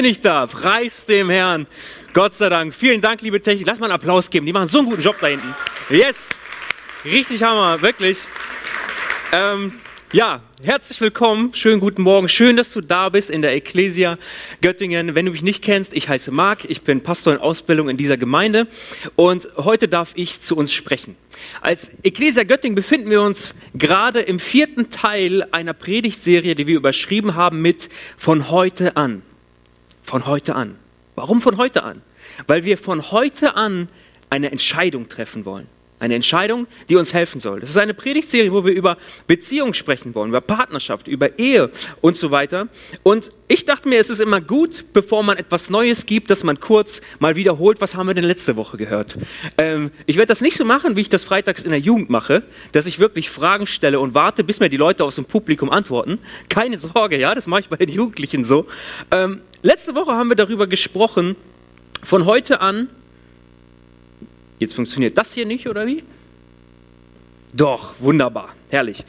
[0.00, 0.46] bin ich da.
[0.46, 1.66] Preis dem Herrn.
[2.14, 2.74] Gott sei Dank.
[2.74, 3.66] Vielen Dank, liebe Technik.
[3.66, 4.46] Lass mal einen Applaus geben.
[4.46, 5.54] Die machen so einen guten Job da hinten.
[5.90, 6.30] Yes.
[7.04, 8.18] Richtig Hammer, wirklich.
[9.30, 9.74] Ähm,
[10.14, 14.16] ja, herzlich willkommen, schönen guten Morgen, schön, dass du da bist in der Ecclesia
[14.62, 15.14] Göttingen.
[15.14, 18.16] Wenn du mich nicht kennst, ich heiße Marc, ich bin Pastor in Ausbildung in dieser
[18.16, 18.68] Gemeinde
[19.16, 21.14] und heute darf ich zu uns sprechen.
[21.60, 27.34] Als Ecclesia Göttingen befinden wir uns gerade im vierten Teil einer Predigtserie, die wir überschrieben
[27.34, 29.20] haben mit von heute an.
[30.02, 30.76] Von heute an.
[31.14, 32.02] Warum von heute an?
[32.46, 33.88] Weil wir von heute an
[34.30, 35.66] eine Entscheidung treffen wollen.
[36.00, 37.60] Eine Entscheidung, die uns helfen soll.
[37.60, 41.70] Das ist eine Predigtserie, wo wir über Beziehungen sprechen wollen, über Partnerschaft, über Ehe
[42.00, 42.68] und so weiter.
[43.02, 46.58] Und ich dachte mir, es ist immer gut, bevor man etwas Neues gibt, dass man
[46.58, 49.18] kurz mal wiederholt, was haben wir denn letzte Woche gehört.
[49.58, 52.44] Ähm, ich werde das nicht so machen, wie ich das freitags in der Jugend mache,
[52.72, 56.18] dass ich wirklich Fragen stelle und warte, bis mir die Leute aus dem Publikum antworten.
[56.48, 58.66] Keine Sorge, ja, das mache ich bei den Jugendlichen so.
[59.10, 61.36] Ähm, letzte Woche haben wir darüber gesprochen,
[62.02, 62.88] von heute an
[64.60, 66.04] Jetzt funktioniert das hier nicht, oder wie?
[67.54, 69.04] Doch, wunderbar, herrlich.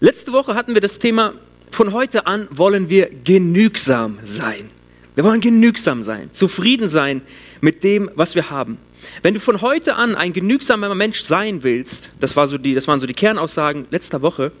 [0.00, 1.32] Letzte Woche hatten wir das Thema,
[1.70, 4.68] von heute an wollen wir genügsam sein.
[5.14, 7.22] Wir wollen genügsam sein, zufrieden sein
[7.62, 8.76] mit dem, was wir haben.
[9.22, 12.86] Wenn du von heute an ein genügsamer Mensch sein willst, das, war so die, das
[12.86, 14.52] waren so die Kernaussagen letzter Woche,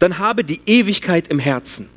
[0.00, 1.88] dann habe die Ewigkeit im Herzen.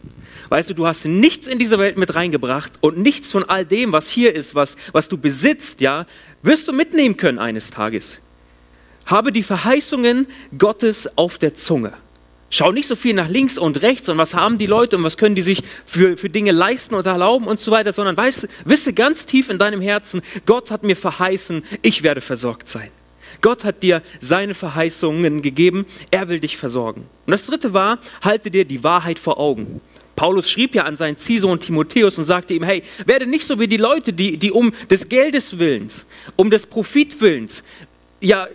[0.53, 3.91] Weißt du, du hast nichts in diese Welt mit reingebracht und nichts von all dem,
[3.91, 6.05] was hier ist, was, was du besitzt, ja,
[6.43, 8.21] wirst du mitnehmen können eines Tages.
[9.07, 11.93] Habe die Verheißungen Gottes auf der Zunge.
[12.51, 15.17] Schau nicht so viel nach links und rechts und was haben die Leute und was
[15.17, 18.93] können die sich für, für Dinge leisten und erlauben und so weiter, sondern weiß, wisse
[18.93, 22.91] ganz tief in deinem Herzen, Gott hat mir verheißen, ich werde versorgt sein.
[23.41, 27.07] Gott hat dir seine Verheißungen gegeben, er will dich versorgen.
[27.25, 29.81] Und das dritte war, halte dir die Wahrheit vor Augen.
[30.15, 33.67] Paulus schrieb ja an seinen Ziehsohn Timotheus und sagte ihm, hey, werde nicht so wie
[33.67, 36.05] die Leute, die, die um des Geldes willens,
[36.35, 37.63] um des Profitwillens,
[38.21, 38.47] ja,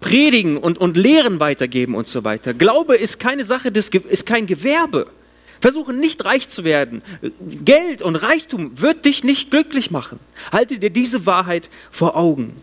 [0.00, 2.54] predigen und, und Lehren weitergeben und so weiter.
[2.54, 5.06] Glaube ist keine Sache, des, ist kein Gewerbe.
[5.60, 7.02] Versuche nicht reich zu werden.
[7.64, 10.18] Geld und Reichtum wird dich nicht glücklich machen.
[10.52, 12.54] Halte dir diese Wahrheit vor Augen.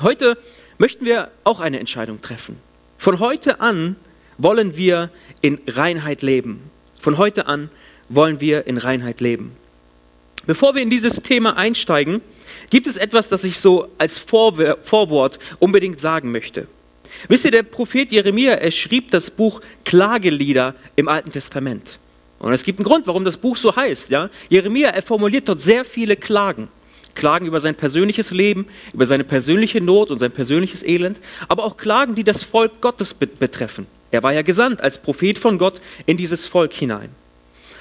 [0.00, 0.38] Heute
[0.78, 2.56] möchten wir auch eine Entscheidung treffen.
[2.98, 3.96] Von heute an
[4.38, 5.10] wollen wir
[5.40, 6.70] in Reinheit leben.
[7.00, 7.70] Von heute an
[8.08, 9.52] wollen wir in Reinheit leben.
[10.46, 12.22] Bevor wir in dieses Thema einsteigen,
[12.70, 16.66] gibt es etwas, das ich so als Vorwort unbedingt sagen möchte.
[17.28, 21.98] Wisst ihr, der Prophet Jeremia, er schrieb das Buch Klagelieder im Alten Testament.
[22.38, 24.10] Und es gibt einen Grund, warum das Buch so heißt.
[24.10, 24.30] Ja?
[24.48, 26.68] Jeremia, er formuliert dort sehr viele Klagen.
[27.14, 31.76] Klagen über sein persönliches Leben, über seine persönliche Not und sein persönliches Elend, aber auch
[31.76, 33.86] Klagen, die das Volk Gottes betreffen.
[34.10, 37.10] Er war ja gesandt als Prophet von Gott in dieses Volk hinein.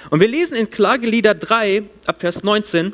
[0.09, 2.93] Und wir lesen in Klagelieder 3 ab Vers 19,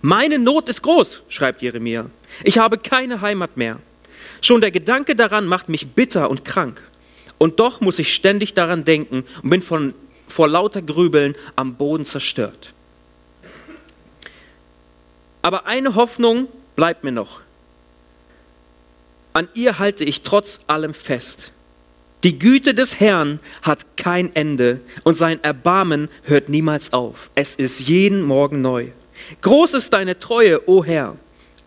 [0.00, 2.10] meine Not ist groß, schreibt Jeremia.
[2.42, 3.78] Ich habe keine Heimat mehr.
[4.40, 6.82] Schon der Gedanke daran macht mich bitter und krank.
[7.38, 9.94] Und doch muss ich ständig daran denken und bin von,
[10.28, 12.72] vor lauter Grübeln am Boden zerstört.
[15.42, 17.40] Aber eine Hoffnung bleibt mir noch.
[19.32, 21.52] An ihr halte ich trotz allem fest.
[22.24, 27.30] Die Güte des Herrn hat kein Ende und sein Erbarmen hört niemals auf.
[27.34, 28.88] Es ist jeden Morgen neu.
[29.40, 31.16] Groß ist deine Treue, o Herr.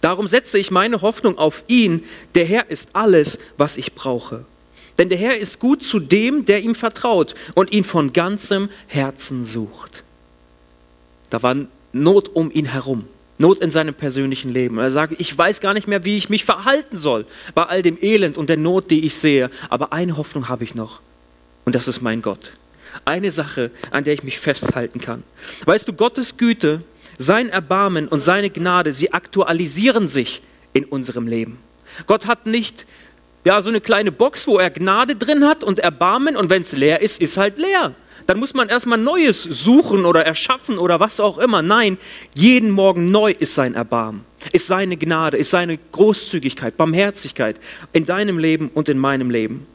[0.02, 2.04] Darum setze ich meine Hoffnung auf ihn.
[2.36, 4.46] Der Herr ist alles, was ich brauche.
[4.98, 9.44] Denn der Herr ist gut zu dem, der ihm vertraut und ihn von ganzem Herzen
[9.44, 10.04] sucht.
[11.30, 11.56] Da war
[11.92, 13.08] Not um ihn herum.
[13.38, 14.78] Not in seinem persönlichen Leben.
[14.78, 17.98] Er sagt, ich weiß gar nicht mehr, wie ich mich verhalten soll bei all dem
[18.02, 19.50] Elend und der Not, die ich sehe.
[19.70, 21.02] Aber eine Hoffnung habe ich noch.
[21.66, 22.54] Und das ist mein Gott.
[23.04, 25.24] Eine Sache, an der ich mich festhalten kann.
[25.66, 26.82] Weißt du, Gottes Güte,
[27.18, 30.42] sein Erbarmen und seine Gnade, sie aktualisieren sich
[30.72, 31.58] in unserem Leben.
[32.08, 32.86] Gott hat nicht
[33.44, 36.72] ja, so eine kleine Box, wo er Gnade drin hat und Erbarmen und wenn es
[36.72, 37.96] leer ist, ist halt leer
[38.28, 41.62] dann muss man erstmal Neues suchen oder erschaffen oder was auch immer.
[41.62, 41.98] Nein,
[42.34, 47.60] jeden Morgen neu ist sein Erbarmen, ist seine Gnade, ist seine Großzügigkeit, Barmherzigkeit
[47.94, 49.68] in deinem Leben und in meinem Leben.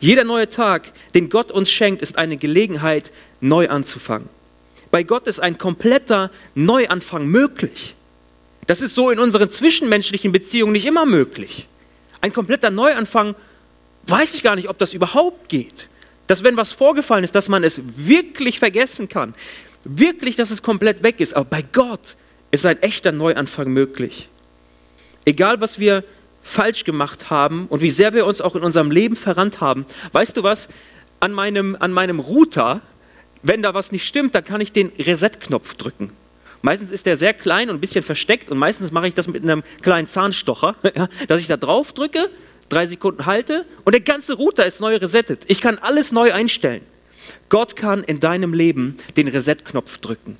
[0.00, 3.10] Jeder neue Tag, den Gott uns schenkt, ist eine Gelegenheit,
[3.40, 4.28] neu anzufangen.
[4.90, 7.94] Bei Gott ist ein kompletter Neuanfang möglich.
[8.66, 11.66] Das ist so in unseren zwischenmenschlichen Beziehungen nicht immer möglich.
[12.20, 13.34] Ein kompletter Neuanfang,
[14.06, 15.88] weiß ich gar nicht, ob das überhaupt geht.
[16.28, 19.34] Dass wenn was vorgefallen ist, dass man es wirklich vergessen kann.
[19.82, 21.34] Wirklich, dass es komplett weg ist.
[21.34, 22.16] Aber bei Gott
[22.50, 24.28] ist ein echter Neuanfang möglich.
[25.24, 26.04] Egal, was wir
[26.42, 29.84] falsch gemacht haben und wie sehr wir uns auch in unserem Leben verrannt haben.
[30.12, 30.68] Weißt du was?
[31.20, 32.80] An meinem, an meinem Router,
[33.42, 36.12] wenn da was nicht stimmt, dann kann ich den Reset-Knopf drücken.
[36.62, 39.42] Meistens ist der sehr klein und ein bisschen versteckt und meistens mache ich das mit
[39.42, 40.76] einem kleinen Zahnstocher,
[41.28, 42.30] dass ich da drauf drücke,
[42.68, 45.44] drei Sekunden halte und der ganze Router ist neu resettet.
[45.46, 46.82] Ich kann alles neu einstellen.
[47.48, 50.38] Gott kann in deinem Leben den Reset-Knopf drücken.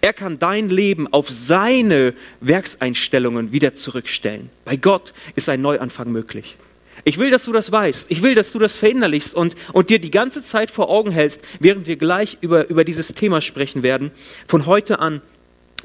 [0.00, 4.50] Er kann dein Leben auf seine Werkseinstellungen wieder zurückstellen.
[4.64, 6.56] Bei Gott ist ein Neuanfang möglich.
[7.04, 8.10] Ich will, dass du das weißt.
[8.10, 11.40] Ich will, dass du das verinnerlichst und, und dir die ganze Zeit vor Augen hältst,
[11.58, 14.10] während wir gleich über, über dieses Thema sprechen werden.
[14.46, 15.22] Von heute an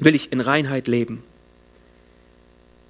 [0.00, 1.22] will ich in Reinheit leben.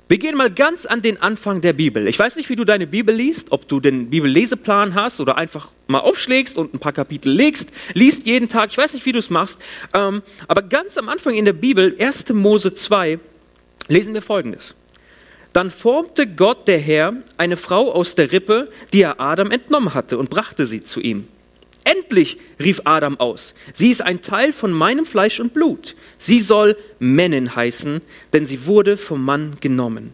[0.06, 2.06] Wir gehen mal ganz an den Anfang der Bibel.
[2.08, 5.70] Ich weiß nicht, wie du deine Bibel liest, ob du den Bibelleseplan hast oder einfach
[5.86, 8.70] mal aufschlägst und ein paar Kapitel legst, liest jeden Tag.
[8.70, 9.58] Ich weiß nicht, wie du es machst.
[9.94, 12.28] Ähm, aber ganz am Anfang in der Bibel, 1.
[12.34, 13.18] Mose 2,
[13.88, 14.74] lesen wir Folgendes.
[15.54, 20.18] Dann formte Gott der Herr eine Frau aus der Rippe, die er Adam entnommen hatte,
[20.18, 21.28] und brachte sie zu ihm.
[21.84, 25.94] Endlich, rief Adam aus, sie ist ein Teil von meinem Fleisch und Blut.
[26.18, 28.00] Sie soll Männin heißen,
[28.32, 30.12] denn sie wurde vom Mann genommen.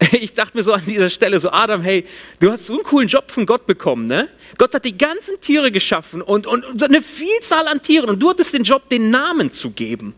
[0.12, 2.06] Ich dachte mir so an dieser Stelle, so Adam, hey,
[2.38, 4.28] du hast so einen coolen Job von Gott bekommen, ne?
[4.58, 8.30] Gott hat die ganzen Tiere geschaffen und, und, und eine Vielzahl an Tieren und du
[8.30, 10.14] hattest den Job, den Namen zu geben.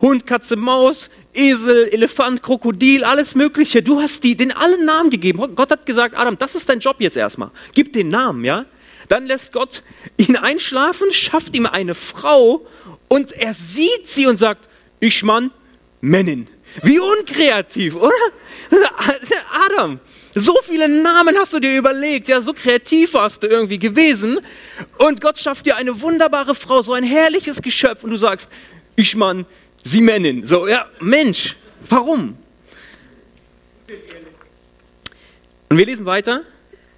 [0.00, 3.82] Hund, Katze, Maus, Esel, Elefant, Krokodil, alles Mögliche.
[3.82, 5.54] Du hast die, den allen Namen gegeben.
[5.54, 7.50] Gott hat gesagt, Adam, das ist dein Job jetzt erstmal.
[7.74, 8.64] Gib den Namen, ja?
[9.10, 9.82] Dann lässt Gott
[10.18, 12.64] ihn einschlafen, schafft ihm eine Frau
[13.08, 14.68] und er sieht sie und sagt,
[15.00, 15.50] ich Mann,
[16.00, 16.46] Männin.
[16.84, 18.12] Wie unkreativ, oder?
[19.66, 19.98] Adam,
[20.32, 24.38] so viele Namen hast du dir überlegt, ja, so kreativ warst du irgendwie gewesen.
[24.98, 28.48] Und Gott schafft dir eine wunderbare Frau, so ein herrliches Geschöpf und du sagst,
[28.94, 29.44] ich Mann,
[29.82, 30.46] sie Männin.
[30.46, 31.56] So, ja, Mensch,
[31.88, 32.38] warum?
[35.68, 36.42] Und wir lesen weiter.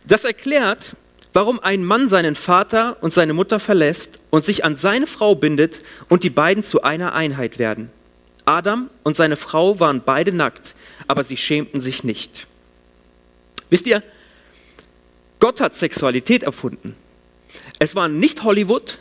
[0.05, 0.95] Das erklärt,
[1.33, 5.81] warum ein Mann seinen Vater und seine Mutter verlässt und sich an seine Frau bindet
[6.09, 7.91] und die beiden zu einer Einheit werden.
[8.45, 10.75] Adam und seine Frau waren beide nackt,
[11.07, 12.47] aber sie schämten sich nicht.
[13.71, 14.03] Wisst ihr,
[15.39, 16.95] Gott hat Sexualität erfunden.
[17.79, 18.99] Es war nicht Hollywood,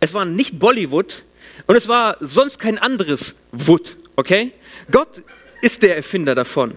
[0.00, 1.24] es war nicht Bollywood
[1.66, 4.52] und es war sonst kein anderes Wood, okay?
[4.90, 5.22] Gott
[5.60, 6.74] ist der Erfinder davon.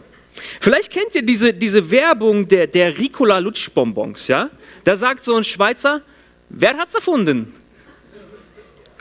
[0.60, 4.50] Vielleicht kennt ihr diese, diese Werbung der, der Ricola Lutschbonbons, ja?
[4.84, 6.02] Da sagt so ein Schweizer,
[6.50, 7.54] wer hat's erfunden?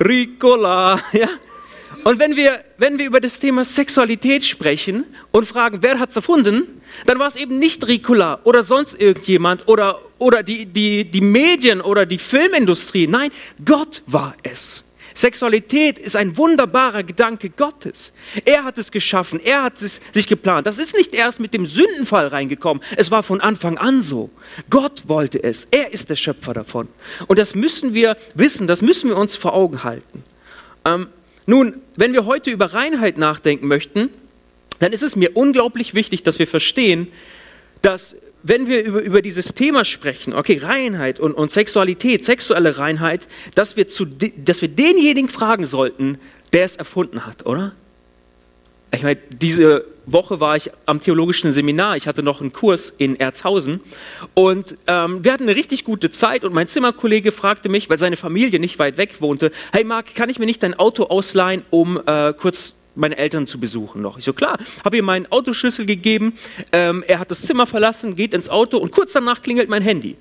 [0.01, 1.29] Ricola, ja?
[2.05, 6.83] Und wenn wir, wenn wir über das Thema Sexualität sprechen und fragen, wer hat's erfunden,
[7.07, 11.81] dann war es eben nicht Ricola oder sonst irgendjemand oder, oder die, die, die Medien
[11.81, 13.07] oder die Filmindustrie.
[13.07, 13.31] Nein,
[13.65, 14.85] Gott war es.
[15.15, 18.13] Sexualität ist ein wunderbarer Gedanke Gottes.
[18.45, 20.67] Er hat es geschaffen, er hat es sich geplant.
[20.67, 24.31] Das ist nicht erst mit dem Sündenfall reingekommen, es war von Anfang an so.
[24.71, 26.89] Gott wollte es, er ist der Schöpfer davon.
[27.29, 30.25] Und das müssen wir wissen, das müssen wir uns vor Augen halten.
[30.85, 31.07] Ähm,
[31.47, 34.11] nun, wenn wir heute über Reinheit nachdenken möchten,
[34.81, 37.09] dann ist es mir unglaublich wichtig, dass wir verstehen,
[37.83, 43.27] dass wenn wir über, über dieses Thema sprechen, okay, Reinheit und, und Sexualität, sexuelle Reinheit,
[43.55, 46.19] dass wir, zu, dass wir denjenigen fragen sollten,
[46.53, 47.73] der es erfunden hat, oder?
[48.95, 51.97] Ich meine, diese Woche war ich am theologischen Seminar.
[51.97, 53.81] Ich hatte noch einen Kurs in Erzhausen
[54.35, 56.45] und ähm, wir hatten eine richtig gute Zeit.
[56.45, 60.29] Und mein Zimmerkollege fragte mich, weil seine Familie nicht weit weg wohnte: Hey Marc, kann
[60.29, 64.19] ich mir nicht dein Auto ausleihen, um äh, kurz meine Eltern zu besuchen noch.
[64.19, 66.35] Ich so, klar, habe ihm meinen Autoschlüssel gegeben,
[66.73, 70.17] ähm, er hat das Zimmer verlassen, geht ins Auto und kurz danach klingelt mein Handy.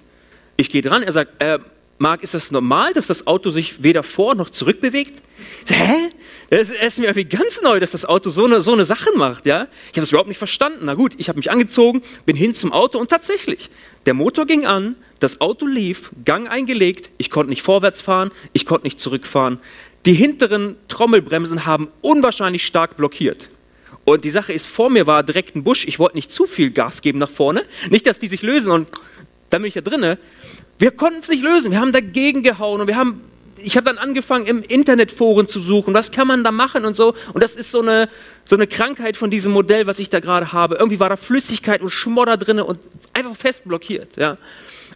[0.57, 1.59] Ich gehe dran, er sagt, äh,
[1.99, 5.21] Marc, ist das normal, dass das Auto sich weder vor noch zurück bewegt?
[5.65, 6.09] So, Hä?
[6.49, 9.45] Es ist mir irgendwie ganz neu, dass das Auto so eine, so eine Sache macht,
[9.45, 9.67] ja?
[9.85, 10.81] Ich habe das überhaupt nicht verstanden.
[10.83, 13.69] Na gut, ich habe mich angezogen, bin hin zum Auto und tatsächlich,
[14.05, 18.65] der Motor ging an, das Auto lief, Gang eingelegt, ich konnte nicht vorwärts fahren, ich
[18.65, 19.59] konnte nicht zurückfahren.
[20.05, 23.49] Die hinteren Trommelbremsen haben unwahrscheinlich stark blockiert.
[24.05, 25.85] Und die Sache ist, vor mir war direkt ein Busch.
[25.85, 27.63] Ich wollte nicht zu viel Gas geben nach vorne.
[27.89, 28.89] Nicht, dass die sich lösen und
[29.49, 30.17] dann bin ich da drinne.
[30.77, 31.71] Wir konnten es nicht lösen.
[31.71, 33.21] Wir haben dagegen gehauen und wir haben,
[33.63, 35.93] ich habe dann angefangen, im Internetforen zu suchen.
[35.93, 37.13] Was kann man da machen und so.
[37.33, 38.09] Und das ist so eine,
[38.43, 40.75] so eine Krankheit von diesem Modell, was ich da gerade habe.
[40.75, 42.79] Irgendwie war da Flüssigkeit und Schmodder drinne und
[43.13, 44.17] einfach fest blockiert.
[44.17, 44.37] Ja.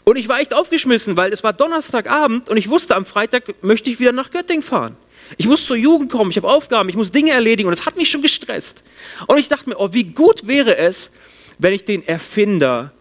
[0.08, 3.90] Und ich war echt aufgeschmissen, weil es war Donnerstagabend und ich wusste, am Freitag möchte
[3.90, 4.96] ich wieder nach Göttingen fahren.
[5.36, 7.98] Ich muss zur Jugend kommen, ich habe Aufgaben, ich muss Dinge erledigen und es hat
[7.98, 8.84] mich schon gestresst.
[9.28, 11.12] Und ich dachte mir, oh, wie gut wäre es,
[11.58, 12.94] wenn ich den Erfinder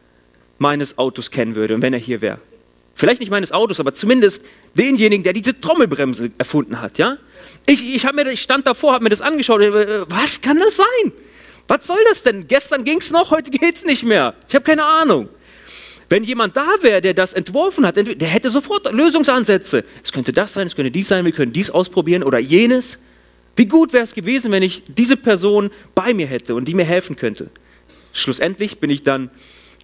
[0.58, 2.40] meines Autos kennen würde und wenn er hier wäre.
[2.96, 4.42] Vielleicht nicht meines Autos, aber zumindest
[4.74, 6.98] denjenigen, der diese Trommelbremse erfunden hat.
[6.98, 7.18] Ja?
[7.66, 9.62] Ich, ich, mir, ich stand davor, habe mir das angeschaut.
[9.62, 11.12] Äh, was kann das sein?
[11.68, 12.48] Was soll das denn?
[12.48, 14.34] Gestern ging es noch, heute geht es nicht mehr.
[14.48, 15.28] Ich habe keine Ahnung.
[16.08, 19.84] Wenn jemand da wäre, der das entworfen hat, der hätte sofort Lösungsansätze.
[20.04, 22.98] Es könnte das sein, es könnte dies sein, wir können dies ausprobieren oder jenes.
[23.56, 26.84] Wie gut wäre es gewesen, wenn ich diese Person bei mir hätte und die mir
[26.84, 27.50] helfen könnte.
[28.12, 29.30] Schlussendlich bin ich dann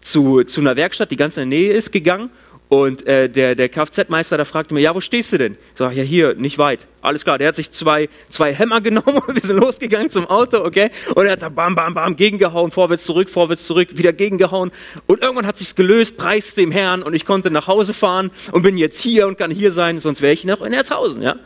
[0.00, 2.30] zu, zu einer Werkstatt, die ganz in der Nähe ist, gegangen
[2.72, 5.58] und äh, der, der Kfz-Meister, da fragte mir, ja, wo stehst du denn?
[5.74, 6.86] Ich sage, ja, hier, nicht weit.
[7.02, 10.64] Alles klar, der hat sich zwei, zwei Hämmer genommen und wir sind losgegangen zum Auto,
[10.64, 10.88] okay?
[11.14, 14.70] Und er hat da bam, bam, bam gegengehauen, vorwärts, zurück, vorwärts, zurück, wieder gegengehauen.
[15.06, 18.62] Und irgendwann hat sich's gelöst, preis dem Herrn und ich konnte nach Hause fahren und
[18.62, 21.36] bin jetzt hier und kann hier sein, sonst wäre ich noch in Erzhausen, ja?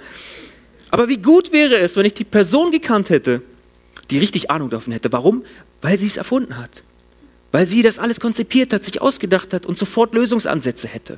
[0.90, 3.42] Aber wie gut wäre es, wenn ich die Person gekannt hätte,
[4.11, 5.11] die richtig Ahnung davon hätte.
[5.11, 5.42] Warum?
[5.83, 6.85] Weil sie es erfunden hat.
[7.56, 11.16] Weil sie das alles konzipiert hat, sich ausgedacht hat und sofort Lösungsansätze hätte.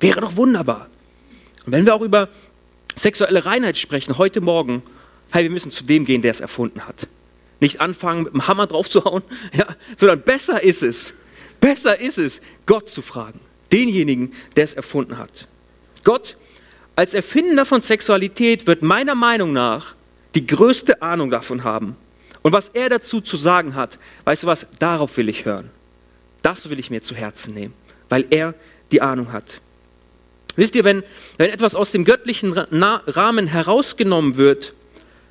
[0.00, 0.88] Wäre doch wunderbar.
[1.66, 2.30] Und wenn wir auch über
[2.96, 4.82] sexuelle Reinheit sprechen, heute Morgen,
[5.30, 7.06] hey, wir müssen zu dem gehen, der es erfunden hat.
[7.60, 9.66] Nicht anfangen, mit dem Hammer drauf zu hauen, ja,
[9.98, 11.12] sondern besser ist es,
[11.60, 13.40] besser ist es, Gott zu fragen.
[13.70, 15.48] Denjenigen, der es erfunden hat.
[16.02, 16.38] Gott
[16.96, 19.94] als Erfinder von Sexualität wird meiner Meinung nach
[20.34, 21.98] die größte Ahnung davon haben.
[22.44, 25.70] Und was er dazu zu sagen hat, weißt du was, darauf will ich hören.
[26.42, 27.72] Das will ich mir zu Herzen nehmen,
[28.10, 28.52] weil er
[28.92, 29.62] die Ahnung hat.
[30.54, 31.02] Wisst ihr, wenn,
[31.38, 34.74] wenn etwas aus dem göttlichen Rahmen herausgenommen wird,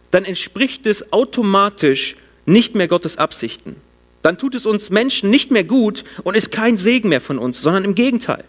[0.10, 2.16] dann entspricht es automatisch
[2.48, 3.76] nicht mehr Gottes Absichten.
[4.24, 7.62] Dann tut es uns Menschen nicht mehr gut und ist kein Segen mehr von uns,
[7.62, 8.44] sondern im Gegenteil.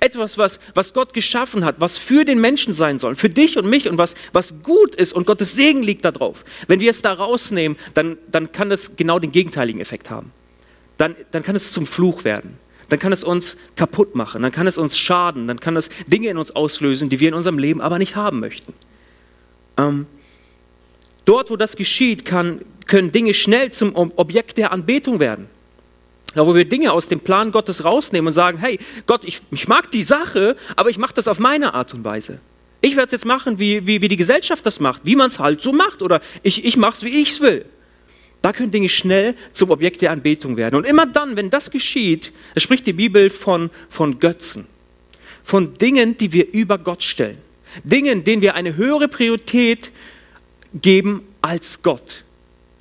[0.00, 3.68] Etwas, was, was Gott geschaffen hat, was für den Menschen sein soll, für dich und
[3.68, 6.44] mich und was, was gut ist und Gottes Segen liegt darauf.
[6.68, 10.32] Wenn wir es da rausnehmen, dann, dann kann das genau den gegenteiligen Effekt haben.
[10.96, 12.58] Dann, dann kann es zum Fluch werden.
[12.88, 16.28] Dann kann es uns kaputt machen, dann kann es uns schaden, dann kann es Dinge
[16.28, 18.74] in uns auslösen, die wir in unserem Leben aber nicht haben möchten.
[19.78, 20.06] Ähm,
[21.24, 25.48] dort, wo das geschieht, kann, können Dinge schnell zum Objekt der Anbetung werden.
[26.34, 29.68] Da, wo wir Dinge aus dem Plan Gottes rausnehmen und sagen, hey, Gott, ich, ich
[29.68, 32.40] mag die Sache, aber ich mache das auf meine Art und Weise.
[32.80, 35.38] Ich werde es jetzt machen, wie, wie, wie die Gesellschaft das macht, wie man es
[35.38, 36.02] halt so macht.
[36.02, 37.64] Oder ich, ich mache es, wie ich es will.
[38.42, 40.74] Da können Dinge schnell zum Objekt der Anbetung werden.
[40.74, 44.66] Und immer dann, wenn das geschieht, da spricht die Bibel von, von Götzen.
[45.44, 47.38] Von Dingen, die wir über Gott stellen.
[47.84, 49.90] Dingen, denen wir eine höhere Priorität
[50.74, 52.23] geben als Gott.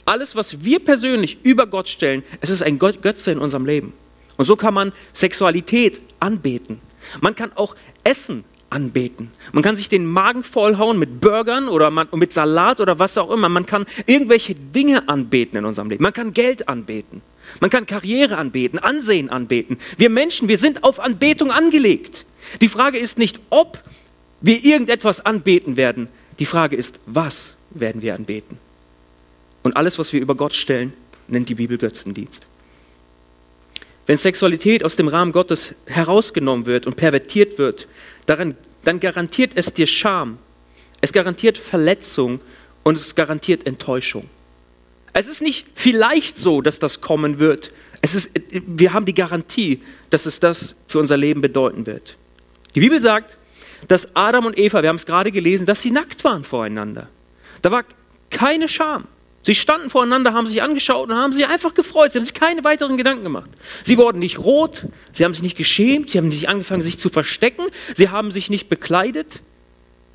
[0.06, 3.94] Alles, was wir persönlich über Gott stellen, es ist ein Götze in unserem Leben.
[4.38, 6.82] Und so kann man Sexualität anbeten.
[7.22, 9.32] Man kann auch Essen anbeten.
[9.52, 13.48] Man kann sich den Magen vollhauen mit Burgern oder mit Salat oder was auch immer.
[13.48, 16.04] Man kann irgendwelche Dinge anbeten in unserem Leben.
[16.04, 17.22] Man kann Geld anbeten.
[17.60, 19.78] Man kann Karriere anbeten, Ansehen anbeten.
[19.98, 22.26] Wir Menschen, wir sind auf Anbetung angelegt.
[22.62, 23.84] Die Frage ist nicht, ob
[24.42, 26.08] wir irgendetwas anbeten werden.
[26.40, 28.58] Die Frage ist, was werden wir anbeten?
[29.64, 30.94] Und alles, was wir über Gott stellen,
[31.28, 32.48] nennt die Bibel Götzendienst.
[34.06, 37.88] Wenn Sexualität aus dem Rahmen Gottes herausgenommen wird und pervertiert wird,
[38.26, 40.38] daran, dann garantiert es dir Scham,
[41.00, 42.42] es garantiert Verletzung
[42.84, 44.30] und es garantiert Enttäuschung.
[45.14, 47.72] Es ist nicht vielleicht so, dass das kommen wird.
[48.02, 52.18] Es ist, wir haben die Garantie, dass es das für unser Leben bedeuten wird.
[52.76, 53.38] Die Bibel sagt,
[53.88, 57.10] dass Adam und Eva, wir haben es gerade gelesen, dass sie nackt waren voreinander.
[57.62, 57.84] Da war
[58.30, 59.08] keine Scham.
[59.44, 62.14] Sie standen voreinander, haben sich angeschaut und haben sich einfach gefreut.
[62.14, 63.50] Sie haben sich keine weiteren Gedanken gemacht.
[63.84, 67.10] Sie wurden nicht rot, sie haben sich nicht geschämt, sie haben nicht angefangen, sich zu
[67.10, 69.42] verstecken, sie haben sich nicht bekleidet.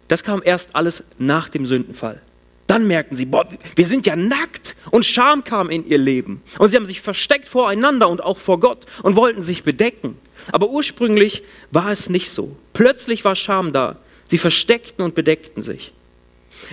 [0.08, 2.23] Das kam erst alles nach dem Sündenfall.
[2.66, 6.42] Dann merkten sie, boah, wir sind ja nackt und Scham kam in ihr Leben.
[6.58, 10.18] Und sie haben sich versteckt voreinander und auch vor Gott und wollten sich bedecken.
[10.52, 12.56] Aber ursprünglich war es nicht so.
[12.73, 13.97] Plötzlich war Scham da.
[14.30, 15.92] Sie versteckten und bedeckten sich.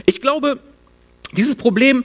[0.05, 0.59] Ich glaube,
[1.33, 2.03] dieses Problem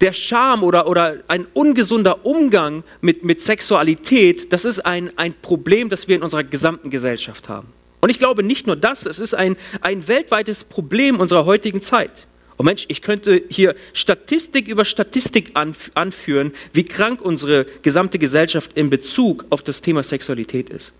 [0.00, 5.88] der Scham oder, oder ein ungesunder Umgang mit, mit Sexualität, das ist ein, ein Problem,
[5.88, 7.68] das wir in unserer gesamten Gesellschaft haben.
[8.00, 12.26] Und ich glaube nicht nur das, es ist ein, ein weltweites Problem unserer heutigen Zeit.
[12.56, 18.90] Und Mensch, ich könnte hier Statistik über Statistik anführen, wie krank unsere gesamte Gesellschaft in
[18.90, 20.92] Bezug auf das Thema Sexualität ist.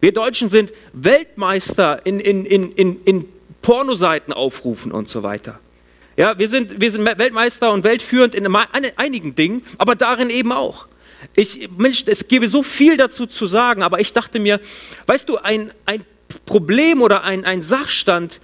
[0.00, 3.24] Wir Deutschen sind Weltmeister in, in, in, in, in
[3.62, 5.60] Pornoseiten aufrufen und so weiter.
[6.16, 10.86] Ja, wir sind, wir sind Weltmeister und weltführend in einigen Dingen, aber darin eben auch.
[11.34, 14.60] Ich, Mensch, es gäbe so viel dazu zu sagen, aber ich dachte mir,
[15.06, 16.04] weißt du, ein, ein
[16.46, 18.40] Problem oder ein, ein Sachstand,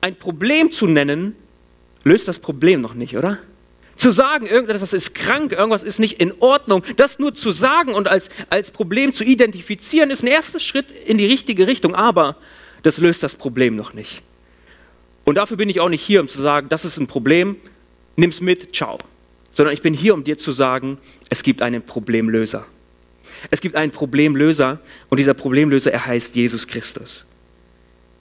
[0.00, 1.34] ein Problem zu nennen,
[2.04, 3.38] löst das Problem noch nicht, oder?
[3.96, 8.06] Zu sagen, irgendetwas ist krank, irgendwas ist nicht in Ordnung, das nur zu sagen und
[8.06, 12.36] als, als Problem zu identifizieren, ist ein erster Schritt in die richtige Richtung, aber
[12.82, 14.22] das löst das Problem noch nicht.
[15.26, 17.56] Und dafür bin ich auch nicht hier, um zu sagen, das ist ein Problem,
[18.14, 18.98] nimm's mit, ciao.
[19.52, 22.64] Sondern ich bin hier, um dir zu sagen, es gibt einen Problemlöser.
[23.50, 24.78] Es gibt einen Problemlöser
[25.08, 27.26] und dieser Problemlöser, er heißt Jesus Christus.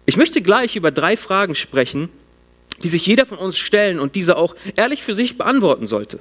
[0.08, 2.10] Ich möchte gleich über drei Fragen sprechen,
[2.82, 6.20] die sich jeder von uns stellen und diese auch ehrlich für sich beantworten sollte.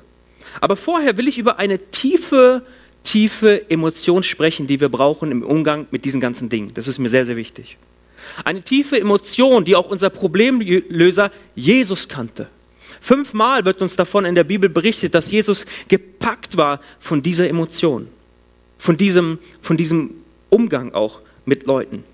[0.61, 2.61] Aber vorher will ich über eine tiefe,
[3.05, 6.73] tiefe Emotion sprechen, die wir brauchen im Umgang mit diesen ganzen Dingen.
[6.75, 7.79] Das ist mir sehr, sehr wichtig.
[8.43, 12.49] Eine tiefe Emotion, die auch unser Problemlöser Jesus kannte.
[13.01, 18.09] Fünfmal wird uns davon in der Bibel berichtet, dass Jesus gepackt war von dieser Emotion,
[18.79, 20.15] von diesem, von diesem
[20.51, 22.05] Umgang auch mit Leuten.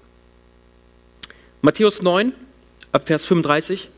[1.62, 2.32] Matthäus 9,
[2.92, 3.88] ab Vers 35.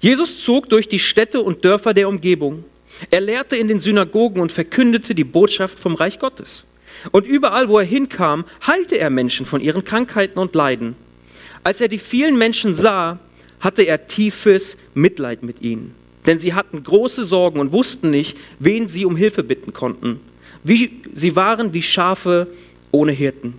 [0.00, 2.64] Jesus zog durch die Städte und Dörfer der Umgebung.
[3.10, 6.64] Er lehrte in den Synagogen und verkündete die Botschaft vom Reich Gottes.
[7.12, 10.96] Und überall, wo er hinkam, heilte er Menschen von ihren Krankheiten und Leiden.
[11.62, 13.18] Als er die vielen Menschen sah,
[13.60, 15.94] hatte er tiefes Mitleid mit ihnen.
[16.26, 20.20] Denn sie hatten große Sorgen und wussten nicht, wen sie um Hilfe bitten konnten.
[20.64, 22.48] Wie, sie waren wie Schafe
[22.90, 23.54] ohne Hirten.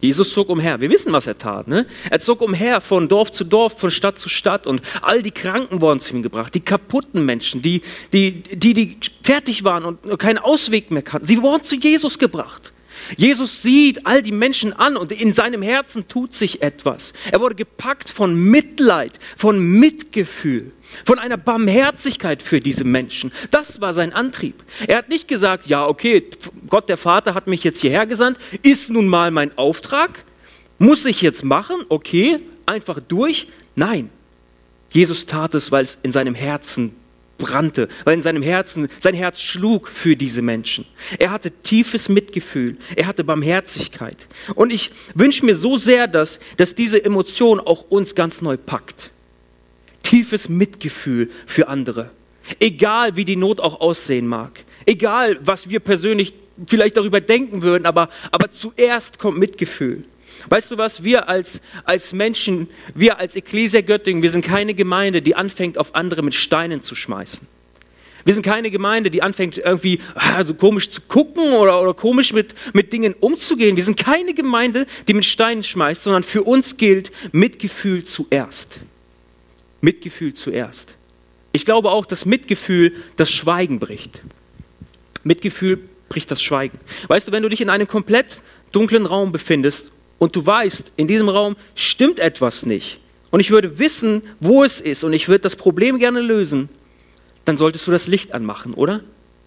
[0.00, 0.80] Jesus zog umher.
[0.80, 1.68] Wir wissen, was er tat.
[1.68, 1.86] Ne?
[2.10, 5.80] Er zog umher von Dorf zu Dorf, von Stadt zu Stadt und all die Kranken
[5.80, 10.38] wurden zu ihm gebracht, die kaputten Menschen, die, die, die, die fertig waren und keinen
[10.38, 11.26] Ausweg mehr kannten.
[11.26, 12.72] Sie wurden zu Jesus gebracht.
[13.16, 17.12] Jesus sieht all die Menschen an und in seinem Herzen tut sich etwas.
[17.30, 20.72] Er wurde gepackt von Mitleid, von Mitgefühl,
[21.04, 23.32] von einer Barmherzigkeit für diese Menschen.
[23.50, 24.64] Das war sein Antrieb.
[24.86, 26.24] Er hat nicht gesagt, ja, okay,
[26.68, 30.24] Gott der Vater hat mich jetzt hierher gesandt, ist nun mal mein Auftrag,
[30.78, 33.48] muss ich jetzt machen, okay, einfach durch.
[33.74, 34.10] Nein,
[34.92, 36.94] Jesus tat es, weil es in seinem Herzen
[37.38, 40.86] brannte, weil in seinem Herzen, sein Herz schlug für diese Menschen.
[41.18, 44.26] Er hatte tiefes Mitgefühl, er hatte Barmherzigkeit.
[44.54, 49.10] Und ich wünsche mir so sehr, dass, dass diese Emotion auch uns ganz neu packt.
[50.02, 52.10] Tiefes Mitgefühl für andere.
[52.60, 54.64] Egal wie die Not auch aussehen mag.
[54.84, 56.32] Egal was wir persönlich
[56.66, 60.04] vielleicht darüber denken würden, aber, aber zuerst kommt Mitgefühl.
[60.48, 65.22] Weißt du was, wir als, als Menschen, wir als Ecclesia Göttingen, wir sind keine Gemeinde,
[65.22, 67.46] die anfängt, auf andere mit Steinen zu schmeißen.
[68.24, 72.32] Wir sind keine Gemeinde, die anfängt, irgendwie ah, so komisch zu gucken oder, oder komisch
[72.32, 73.76] mit, mit Dingen umzugehen.
[73.76, 78.80] Wir sind keine Gemeinde, die mit Steinen schmeißt, sondern für uns gilt Mitgefühl zuerst.
[79.80, 80.96] Mitgefühl zuerst.
[81.52, 84.20] Ich glaube auch, dass Mitgefühl das Schweigen bricht.
[85.22, 86.78] Mitgefühl bricht das Schweigen.
[87.06, 91.08] Weißt du, wenn du dich in einem komplett dunklen Raum befindest und du weißt, in
[91.08, 93.00] diesem Raum stimmt etwas nicht
[93.30, 96.68] und ich würde wissen, wo es ist und ich würde das Problem gerne lösen,
[97.44, 99.02] dann solltest du das Licht anmachen, oder?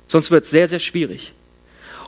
[0.08, 1.34] Sonst wird es sehr, sehr schwierig.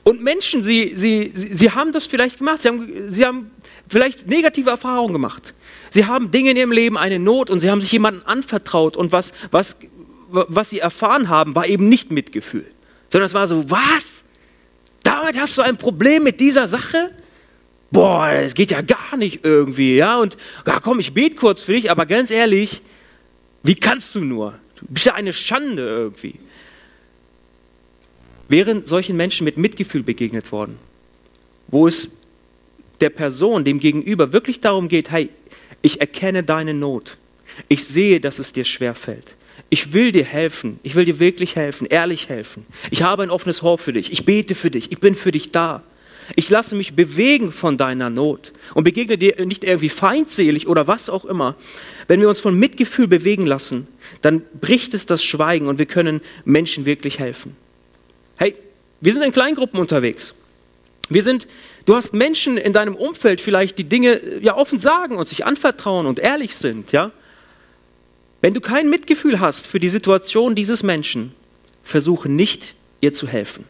[0.03, 3.51] Und Menschen, sie, sie, sie haben das vielleicht gemacht, sie haben, sie haben
[3.87, 5.53] vielleicht negative Erfahrungen gemacht.
[5.91, 9.11] Sie haben Dinge in ihrem Leben, eine Not und sie haben sich jemandem anvertraut und
[9.11, 9.77] was, was,
[10.29, 12.65] was sie erfahren haben, war eben nicht Mitgefühl,
[13.09, 14.23] sondern es war so, was?
[15.03, 17.11] Damit hast du ein Problem mit dieser Sache?
[17.91, 21.73] Boah, es geht ja gar nicht irgendwie, ja, und ja, komm, ich bete kurz für
[21.73, 22.81] dich, aber ganz ehrlich,
[23.63, 24.53] wie kannst du nur?
[24.75, 26.39] Du bist ja eine Schande irgendwie.
[28.47, 30.77] Wären solchen Menschen mit Mitgefühl begegnet worden,
[31.67, 32.09] wo es
[32.99, 35.29] der Person, dem Gegenüber wirklich darum geht, hey,
[35.81, 37.17] ich erkenne deine Not.
[37.67, 39.35] Ich sehe, dass es dir schwer fällt.
[39.69, 40.79] Ich will dir helfen.
[40.83, 42.65] Ich will dir wirklich helfen, ehrlich helfen.
[42.91, 44.11] Ich habe ein offenes Ohr für dich.
[44.11, 44.91] Ich bete für dich.
[44.91, 45.83] Ich bin für dich da.
[46.35, 51.09] Ich lasse mich bewegen von deiner Not und begegne dir nicht irgendwie feindselig oder was
[51.09, 51.55] auch immer.
[52.07, 53.87] Wenn wir uns von Mitgefühl bewegen lassen,
[54.21, 57.55] dann bricht es das Schweigen und wir können Menschen wirklich helfen.
[58.37, 58.55] Hey,
[59.01, 60.33] wir sind in Kleingruppen unterwegs.
[61.09, 61.47] Wir sind,
[61.85, 65.45] du hast Menschen in deinem Umfeld vielleicht, die Dinge äh, ja offen sagen und sich
[65.45, 67.11] anvertrauen und ehrlich sind, ja?
[68.39, 71.33] Wenn du kein Mitgefühl hast für die Situation dieses Menschen,
[71.83, 73.65] versuche nicht, ihr zu helfen.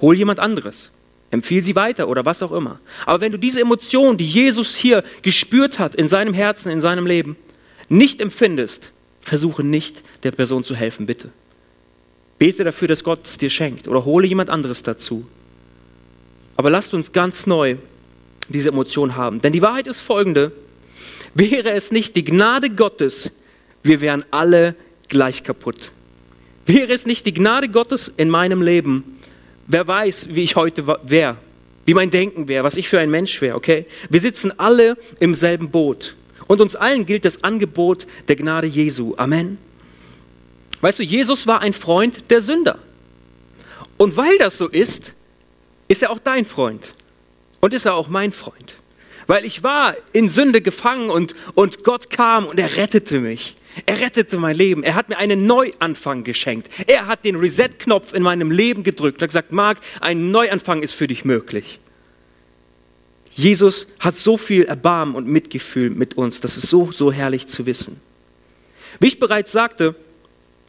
[0.00, 0.90] Hol jemand anderes.
[1.30, 2.80] Empfiehl sie weiter oder was auch immer.
[3.04, 7.06] Aber wenn du diese Emotion, die Jesus hier gespürt hat in seinem Herzen, in seinem
[7.06, 7.36] Leben,
[7.88, 11.30] nicht empfindest, versuche nicht der Person zu helfen, bitte.
[12.38, 15.26] Bete dafür, dass Gott es dir schenkt oder hole jemand anderes dazu.
[16.56, 17.76] Aber lasst uns ganz neu
[18.48, 19.42] diese Emotion haben.
[19.42, 20.52] Denn die Wahrheit ist folgende.
[21.34, 23.30] Wäre es nicht die Gnade Gottes,
[23.82, 24.74] wir wären alle
[25.08, 25.92] gleich kaputt.
[26.66, 29.17] Wäre es nicht die Gnade Gottes in meinem Leben,
[29.68, 31.36] Wer weiß, wie ich heute wäre,
[31.84, 33.86] wie mein Denken wäre, was ich für ein Mensch wäre, okay?
[34.08, 36.16] Wir sitzen alle im selben Boot.
[36.46, 39.14] Und uns allen gilt das Angebot der Gnade Jesu.
[39.18, 39.58] Amen.
[40.80, 42.78] Weißt du, Jesus war ein Freund der Sünder.
[43.98, 45.12] Und weil das so ist,
[45.86, 46.94] ist er auch dein Freund.
[47.60, 48.76] Und ist er auch mein Freund.
[49.26, 53.57] Weil ich war in Sünde gefangen und, und Gott kam und er rettete mich.
[53.86, 54.82] Er rettete mein Leben.
[54.82, 56.68] Er hat mir einen Neuanfang geschenkt.
[56.86, 59.20] Er hat den Reset-Knopf in meinem Leben gedrückt.
[59.20, 61.78] Er hat gesagt, Marc, ein Neuanfang ist für dich möglich.
[63.32, 66.40] Jesus hat so viel Erbarmen und Mitgefühl mit uns.
[66.40, 68.00] Das ist so, so herrlich zu wissen.
[68.98, 69.94] Wie ich bereits sagte,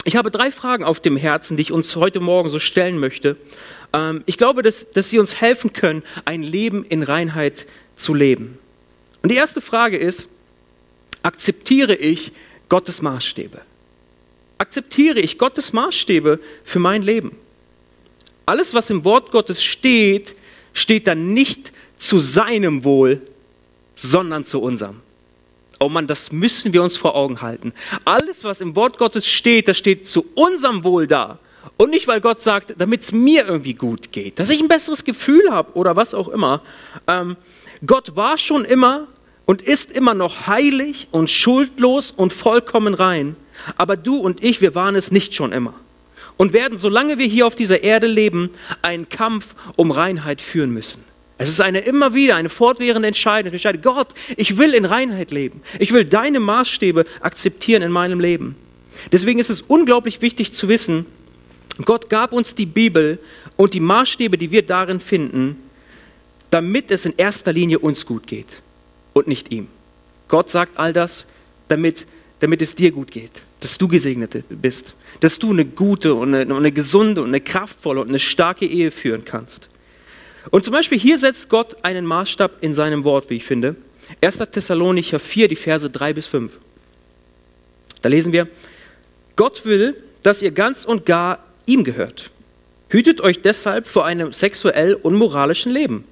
[0.06, 3.38] ich habe drei Fragen auf dem Herzen, die ich uns heute Morgen so stellen möchte.
[3.92, 8.60] Ähm, ich glaube, dass, dass sie uns helfen können, ein Leben in Reinheit zu leben.
[9.22, 10.28] Und die erste Frage ist,
[11.24, 12.32] akzeptiere ich
[12.70, 13.62] Gottes Maßstäbe?
[14.58, 17.38] Akzeptiere ich Gottes Maßstäbe für mein Leben?
[18.46, 20.36] Alles, was im Wort Gottes steht,
[20.74, 23.22] steht dann nicht zu seinem Wohl,
[23.96, 25.02] sondern zu unserem.
[25.80, 27.74] Oh Mann, das müssen wir uns vor Augen halten.
[28.06, 31.40] Alles, was im Wort Gottes steht, das steht zu unserem Wohl da.
[31.78, 35.04] Und nicht, weil Gott sagt, damit es mir irgendwie gut geht, dass ich ein besseres
[35.06, 36.62] Gefühl habe oder was auch immer.
[37.08, 37.38] Ähm,
[37.86, 39.08] Gott war schon immer
[39.50, 43.36] und ist immer noch heilig und schuldlos und vollkommen rein.
[43.78, 45.74] Aber du und ich, wir waren es nicht schon immer.
[46.38, 48.52] Und werden, solange wir hier auf dieser Erde leben,
[48.84, 51.04] einen Kampf um Reinheit führen müssen.
[51.40, 53.48] Es ist eine immer wieder, eine fortwährende Entscheidung.
[53.48, 55.64] Ich entscheide, Gott, ich will in Reinheit leben.
[55.80, 58.56] Ich will deine Maßstäbe akzeptieren in meinem Leben.
[59.12, 61.08] Deswegen ist es unglaublich wichtig zu wissen,
[61.86, 63.18] Gott gab uns die Bibel
[63.58, 65.56] und die Maßstäbe, die wir darin finden,
[66.52, 68.62] damit es in erster Linie uns gut geht
[69.20, 69.68] und nicht ihm.
[70.28, 71.28] Gott sagt all das,
[71.68, 72.08] damit,
[72.40, 76.56] damit es dir gut geht, dass du gesegnet bist, dass du eine gute und eine,
[76.56, 79.70] eine gesunde und eine kraftvolle und eine starke Ehe führen kannst.
[80.52, 83.76] Und zum Beispiel hier setzt Gott einen Maßstab in seinem Wort, wie ich finde.
[84.22, 84.38] 1.
[84.38, 86.52] Thessalonicher 4, die Verse 3 bis 5.
[88.02, 88.48] Da lesen wir,
[89.36, 92.32] Gott will, dass ihr ganz und gar ihm gehört.
[92.90, 96.06] Hütet euch deshalb vor einem sexuell unmoralischen Leben.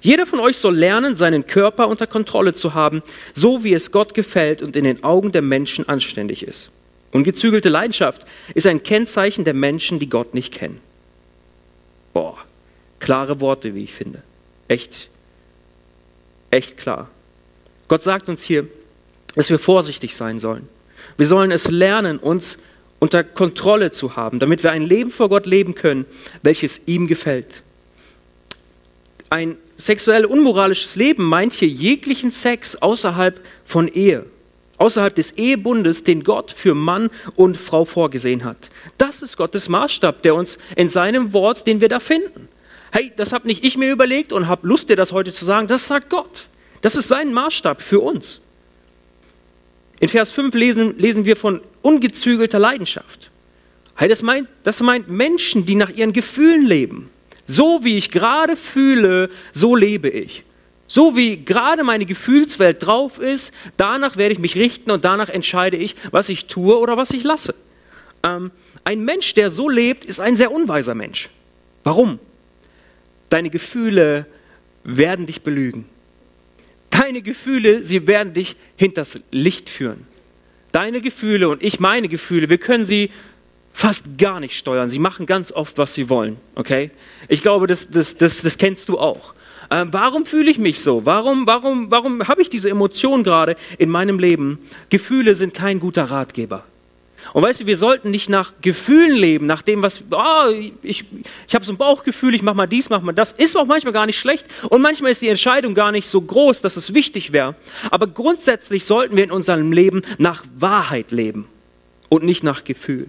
[0.00, 3.02] Jeder von euch soll lernen, seinen Körper unter Kontrolle zu haben,
[3.34, 6.70] so wie es Gott gefällt und in den Augen der Menschen anständig ist.
[7.12, 10.80] Ungezügelte Leidenschaft ist ein Kennzeichen der Menschen, die Gott nicht kennen.
[12.12, 12.36] Boah,
[12.98, 14.22] Klare Worte, wie ich finde.
[14.66, 15.08] Echt,
[16.50, 17.08] echt klar.
[17.86, 18.66] Gott sagt uns hier,
[19.34, 20.68] dass wir vorsichtig sein sollen.
[21.16, 22.58] Wir sollen es lernen, uns
[22.98, 26.04] unter Kontrolle zu haben, damit wir ein Leben vor Gott leben können,
[26.42, 27.62] welches ihm gefällt.
[29.30, 34.26] Ein sexuell unmoralisches Leben meint hier jeglichen Sex außerhalb von Ehe,
[34.76, 38.70] außerhalb des Ehebundes, den Gott für Mann und Frau vorgesehen hat.
[38.98, 42.48] Das ist Gottes Maßstab, der uns in seinem Wort, den wir da finden.
[42.90, 45.68] Hey, das habe nicht ich mir überlegt und habe Lust, dir das heute zu sagen.
[45.68, 46.48] Das sagt Gott.
[46.80, 48.40] Das ist sein Maßstab für uns.
[50.00, 53.30] In Vers 5 lesen, lesen wir von ungezügelter Leidenschaft.
[53.96, 57.10] Hey, das, meint, das meint Menschen, die nach ihren Gefühlen leben.
[57.48, 60.44] So wie ich gerade fühle, so lebe ich.
[60.86, 65.78] So wie gerade meine Gefühlswelt drauf ist, danach werde ich mich richten und danach entscheide
[65.78, 67.54] ich, was ich tue oder was ich lasse.
[68.22, 68.50] Ähm,
[68.84, 71.30] ein Mensch, der so lebt, ist ein sehr unweiser Mensch.
[71.84, 72.18] Warum?
[73.30, 74.26] Deine Gefühle
[74.84, 75.86] werden dich belügen.
[76.90, 80.06] Deine Gefühle, sie werden dich hinters Licht führen.
[80.72, 83.10] Deine Gefühle und ich meine Gefühle, wir können sie
[83.78, 84.90] fast gar nicht steuern.
[84.90, 86.36] Sie machen ganz oft, was sie wollen.
[86.56, 86.90] Okay?
[87.28, 89.34] Ich glaube, das, das, das, das kennst du auch.
[89.70, 91.06] Ähm, warum fühle ich mich so?
[91.06, 94.58] Warum, warum, warum habe ich diese Emotion gerade in meinem Leben?
[94.90, 96.64] Gefühle sind kein guter Ratgeber.
[97.32, 100.50] Und weißt du, wir sollten nicht nach Gefühlen leben, nach dem, was, oh,
[100.82, 101.04] ich,
[101.46, 103.30] ich habe so ein Bauchgefühl, ich mache mal dies, mach mal das.
[103.30, 106.62] Ist auch manchmal gar nicht schlecht und manchmal ist die Entscheidung gar nicht so groß,
[106.62, 107.54] dass es wichtig wäre.
[107.92, 111.46] Aber grundsätzlich sollten wir in unserem Leben nach Wahrheit leben
[112.08, 113.08] und nicht nach Gefühl.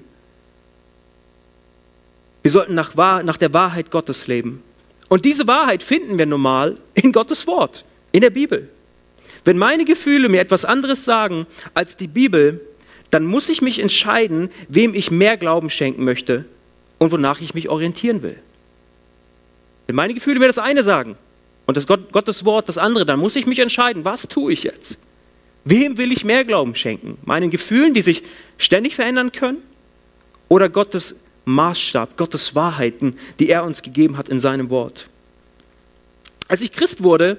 [2.42, 4.64] Wir sollten nach, nach der Wahrheit Gottes leben.
[5.08, 8.70] Und diese Wahrheit finden wir normal in Gottes Wort, in der Bibel.
[9.44, 12.62] Wenn meine Gefühle mir etwas anderes sagen als die Bibel,
[13.12, 16.46] dann muss ich mich entscheiden, wem ich mehr Glauben schenken möchte
[17.00, 18.38] und wonach ich mich orientieren will.
[19.88, 21.16] Wenn meine Gefühle mir das eine sagen
[21.66, 24.64] und das Gott, Gottes Wort das andere, dann muss ich mich entscheiden, was tue ich
[24.64, 25.00] jetzt?
[25.66, 27.18] Wem will ich mehr Glauben schenken?
[27.26, 28.24] Meinen Gefühlen, die sich
[28.58, 29.58] ständig verändern können?
[30.48, 35.08] Oder Gottes Maßstab, Gottes Wahrheiten, die er uns gegeben hat in seinem Wort?
[36.48, 37.38] Als ich Christ wurde,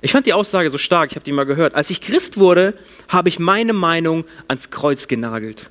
[0.00, 1.74] ich fand die Aussage so stark, ich habe die mal gehört.
[1.74, 2.74] Als ich Christ wurde,
[3.08, 5.70] habe ich meine Meinung ans Kreuz genagelt.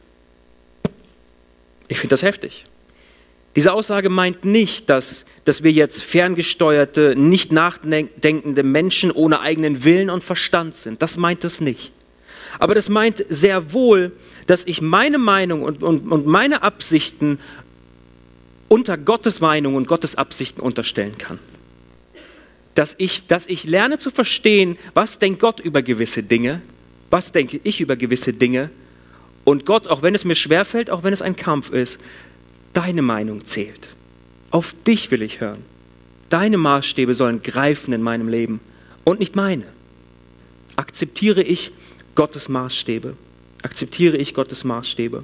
[1.87, 2.65] Ich finde das heftig.
[3.55, 10.09] Diese Aussage meint nicht, dass, dass wir jetzt ferngesteuerte, nicht nachdenkende Menschen ohne eigenen Willen
[10.09, 11.03] und Verstand sind.
[11.03, 11.91] Das meint es nicht.
[12.59, 14.11] Aber das meint sehr wohl,
[14.47, 17.39] dass ich meine Meinung und, und, und meine Absichten
[18.67, 21.39] unter Gottes Meinung und Gottes Absichten unterstellen kann
[22.75, 26.61] dass ich, dass ich lerne zu verstehen, was denkt Gott über gewisse Dinge,
[27.09, 28.69] was denke ich über gewisse Dinge.
[29.43, 31.99] Und Gott, auch wenn es mir schwerfällt, auch wenn es ein Kampf ist,
[32.71, 33.87] deine Meinung zählt.
[34.49, 35.63] Auf dich will ich hören.
[36.29, 38.59] Deine Maßstäbe sollen greifen in meinem Leben
[39.03, 39.65] und nicht meine.
[40.75, 41.71] Akzeptiere ich
[42.15, 43.15] Gottes Maßstäbe.
[43.61, 45.23] Akzeptiere ich Gottes Maßstäbe?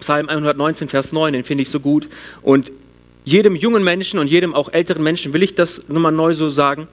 [0.00, 2.08] Psalm 119, Vers 9, den finde ich so gut.
[2.42, 2.72] Und
[3.24, 6.88] jedem jungen Menschen und jedem auch älteren Menschen will ich das nochmal neu so sagen.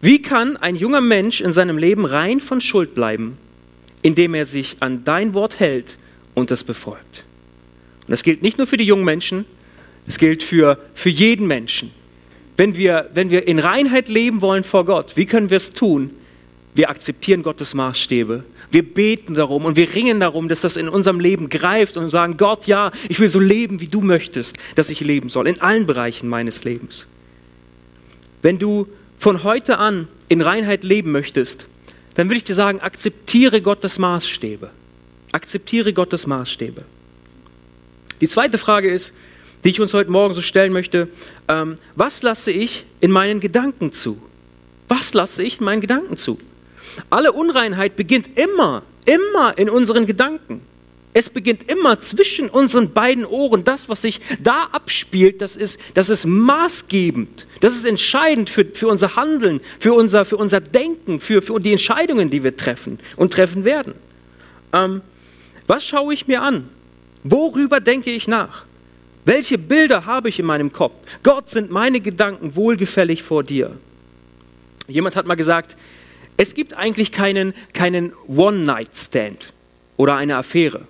[0.00, 3.36] Wie kann ein junger Mensch in seinem Leben rein von Schuld bleiben,
[4.00, 5.98] indem er sich an dein Wort hält
[6.34, 7.24] und das befolgt?
[8.06, 9.44] Und das gilt nicht nur für die jungen Menschen,
[10.06, 11.90] es gilt für, für jeden Menschen.
[12.56, 16.14] Wenn wir, wenn wir in Reinheit leben wollen vor Gott, wie können wir es tun?
[16.74, 18.44] Wir akzeptieren Gottes Maßstäbe.
[18.70, 22.36] Wir beten darum und wir ringen darum, dass das in unserem Leben greift und sagen,
[22.36, 25.86] Gott, ja, ich will so leben, wie du möchtest, dass ich leben soll, in allen
[25.86, 27.08] Bereichen meines Lebens.
[28.42, 28.86] Wenn du
[29.18, 31.66] von heute an in Reinheit leben möchtest,
[32.14, 34.70] dann würde ich dir sagen, akzeptiere Gottes Maßstäbe.
[35.32, 36.84] Akzeptiere Gottes Maßstäbe.
[38.20, 39.12] Die zweite Frage ist,
[39.64, 41.08] die ich uns heute Morgen so stellen möchte,
[41.48, 44.18] ähm, was lasse ich in meinen Gedanken zu?
[44.88, 46.38] Was lasse ich in meinen Gedanken zu?
[47.08, 50.62] Alle Unreinheit beginnt immer, immer in unseren Gedanken.
[51.12, 53.64] Es beginnt immer zwischen unseren beiden Ohren.
[53.64, 57.46] Das, was sich da abspielt, das ist, das ist maßgebend.
[57.58, 61.72] Das ist entscheidend für, für unser Handeln, für unser, für unser Denken, für, für die
[61.72, 63.94] Entscheidungen, die wir treffen und treffen werden.
[64.72, 65.02] Ähm,
[65.66, 66.68] was schaue ich mir an?
[67.24, 68.64] Worüber denke ich nach?
[69.24, 70.94] Welche Bilder habe ich in meinem Kopf?
[71.22, 73.76] Gott, sind meine Gedanken wohlgefällig vor dir?
[74.86, 75.76] Jemand hat mal gesagt,
[76.40, 79.52] es gibt eigentlich keinen, keinen One-Night-Stand
[79.98, 80.86] oder eine Affäre.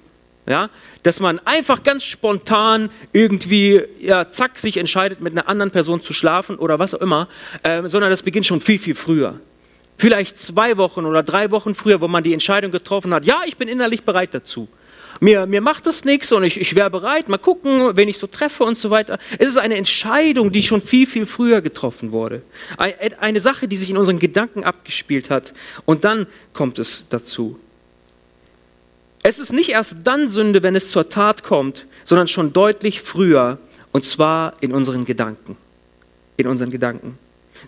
[0.47, 0.71] Ja?
[1.03, 6.13] Dass man einfach ganz spontan irgendwie, ja, zack, sich entscheidet, mit einer anderen Person zu
[6.13, 7.27] schlafen oder was auch immer,
[7.65, 9.41] äh, sondern das beginnt schon viel, viel früher.
[9.99, 13.57] Vielleicht zwei Wochen oder drei Wochen früher, wo man die Entscheidung getroffen hat, ja, ich
[13.57, 14.69] bin innerlich bereit dazu.
[15.23, 18.27] Mir, mir macht das nichts und ich, ich wäre bereit, mal gucken, wen ich so
[18.27, 19.19] treffe und so weiter.
[19.39, 22.43] Es ist eine Entscheidung, die schon viel, viel früher getroffen wurde.
[22.79, 25.53] Eine Sache, die sich in unseren Gedanken abgespielt hat.
[25.85, 27.61] Und dann kommt es dazu.
[29.23, 33.59] Es ist nicht erst dann Sünde, wenn es zur Tat kommt, sondern schon deutlich früher.
[33.93, 35.59] Und zwar in unseren Gedanken.
[36.39, 37.19] In unseren Gedanken.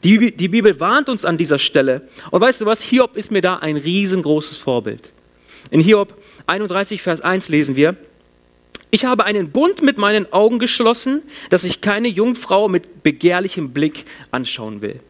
[0.02, 2.08] Die, die Bibel warnt uns an dieser Stelle.
[2.30, 2.80] Und weißt du was?
[2.80, 5.12] Hiob ist mir da ein riesengroßes Vorbild.
[5.70, 6.14] In Hiob
[6.46, 7.96] 31, Vers 1 lesen wir,
[8.90, 14.04] ich habe einen Bund mit meinen Augen geschlossen, dass ich keine Jungfrau mit begehrlichem Blick
[14.30, 15.00] anschauen will.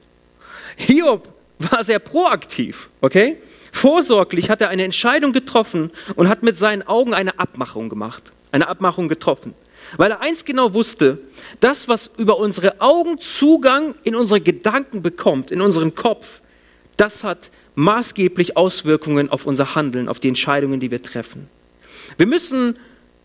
[0.76, 3.38] Hiob war sehr proaktiv, okay?
[3.72, 8.68] Vorsorglich hat er eine Entscheidung getroffen und hat mit seinen Augen eine Abmachung gemacht, eine
[8.68, 9.54] Abmachung getroffen.
[9.96, 11.18] Weil er eins genau wusste,
[11.58, 16.40] das, was über unsere Augen Zugang in unsere Gedanken bekommt, in unseren Kopf,
[16.96, 21.48] das hat maßgeblich Auswirkungen auf unser Handeln, auf die Entscheidungen, die wir treffen.
[22.16, 22.76] Wir müssen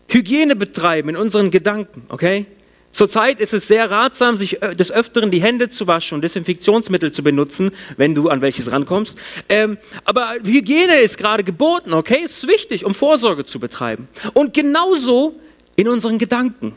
[0.08, 2.46] Hygiene betreiben in unseren Gedanken, okay?
[2.90, 7.12] Zurzeit ist es sehr ratsam, sich äh, des Öfteren die Hände zu waschen und Desinfektionsmittel
[7.12, 9.16] zu benutzen, wenn du an welches rankommst.
[9.48, 12.22] Ähm, aber Hygiene ist gerade geboten, okay?
[12.24, 14.08] Es ist wichtig, um Vorsorge zu betreiben.
[14.32, 15.38] Und genauso
[15.76, 16.74] in unseren Gedanken.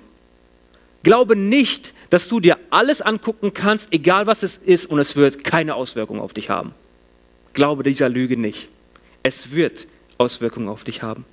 [1.03, 5.43] Glaube nicht, dass du dir alles angucken kannst, egal was es ist, und es wird
[5.43, 6.75] keine Auswirkung auf dich haben.
[7.53, 8.69] Glaube dieser Lüge nicht.
[9.23, 9.87] Es wird
[10.17, 11.25] Auswirkungen auf dich haben.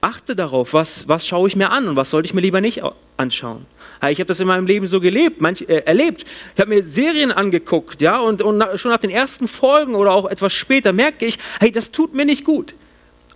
[0.00, 2.82] Achte darauf, was, was schaue ich mir an und was sollte ich mir lieber nicht
[3.16, 3.66] anschauen.
[4.10, 6.24] Ich habe das in meinem Leben so gelebt, manch, äh, erlebt.
[6.54, 10.12] Ich habe mir Serien angeguckt, ja, und, und nach, schon nach den ersten Folgen oder
[10.12, 12.74] auch etwas später merke ich, hey, das tut mir nicht gut.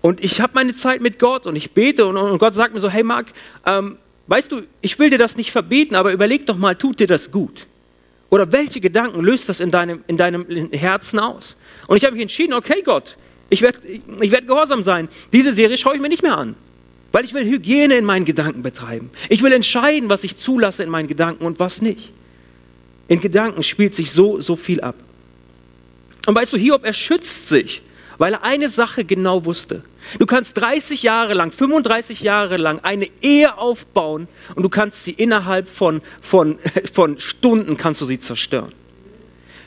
[0.02, 2.80] Und ich habe meine Zeit mit Gott und ich bete und, und Gott sagt mir
[2.80, 3.26] so, hey Marc,
[3.64, 7.06] ähm, weißt du, ich will dir das nicht verbieten, aber überleg doch mal, tut dir
[7.06, 7.66] das gut?
[8.28, 11.56] Oder welche Gedanken löst das in deinem, in deinem Herzen aus?
[11.86, 13.16] Und ich habe mich entschieden, okay Gott,
[13.50, 13.78] ich werde
[14.20, 15.08] ich werd gehorsam sein.
[15.32, 16.56] Diese Serie schaue ich mir nicht mehr an,
[17.12, 19.10] weil ich will Hygiene in meinen Gedanken betreiben.
[19.28, 22.12] Ich will entscheiden, was ich zulasse in meinen Gedanken und was nicht.
[23.08, 24.96] In Gedanken spielt sich so, so viel ab.
[26.26, 27.82] Und weißt du, Hiob, er schützt sich
[28.18, 29.82] weil er eine Sache genau wusste.
[30.18, 35.12] Du kannst 30 Jahre lang, 35 Jahre lang eine Ehe aufbauen und du kannst sie
[35.12, 36.58] innerhalb von, von,
[36.92, 38.72] von Stunden kannst du sie zerstören.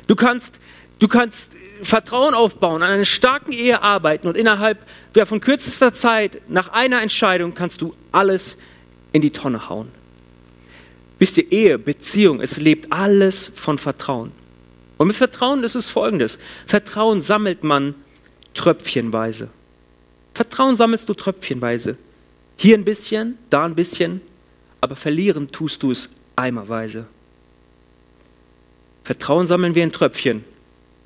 [0.07, 0.59] Du kannst,
[0.99, 4.79] du kannst Vertrauen aufbauen, an einer starken Ehe arbeiten und innerhalb
[5.15, 8.57] ja, von kürzester Zeit, nach einer Entscheidung, kannst du alles
[9.11, 9.89] in die Tonne hauen.
[11.19, 14.31] Wisst ihr, Ehe, Beziehung, es lebt alles von Vertrauen.
[14.97, 16.39] Und mit Vertrauen ist es folgendes.
[16.65, 17.95] Vertrauen sammelt man
[18.53, 19.49] tröpfchenweise.
[20.39, 21.97] Vertrauen sammelst du tröpfchenweise.
[22.55, 24.21] Hier ein bisschen, da ein bisschen,
[24.79, 27.07] aber verlieren tust du es eimerweise.
[29.03, 30.45] Vertrauen sammeln wir in Tröpfchen,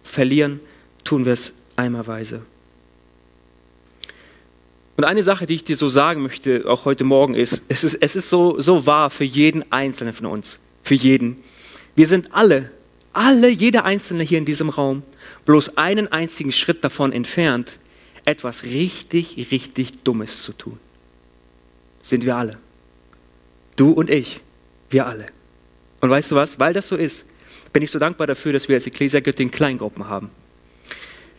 [0.03, 0.59] verlieren
[1.03, 2.45] tun wir es eimerweise.
[4.97, 7.95] Und eine Sache, die ich dir so sagen möchte, auch heute Morgen, ist, es ist,
[7.95, 11.41] es ist so, so wahr für jeden Einzelnen von uns, für jeden.
[11.95, 12.71] Wir sind alle,
[13.13, 15.01] alle, jeder Einzelne hier in diesem Raum,
[15.45, 17.79] bloß einen einzigen Schritt davon entfernt,
[18.25, 20.79] etwas richtig, richtig Dummes zu tun.
[22.01, 22.57] Sind wir alle.
[23.75, 24.41] Du und ich,
[24.89, 25.27] wir alle.
[26.01, 26.59] Und weißt du was?
[26.59, 27.25] Weil das so ist,
[27.71, 30.29] bin ich so dankbar dafür, dass wir als Ecclesia Göttingen Kleingruppen haben.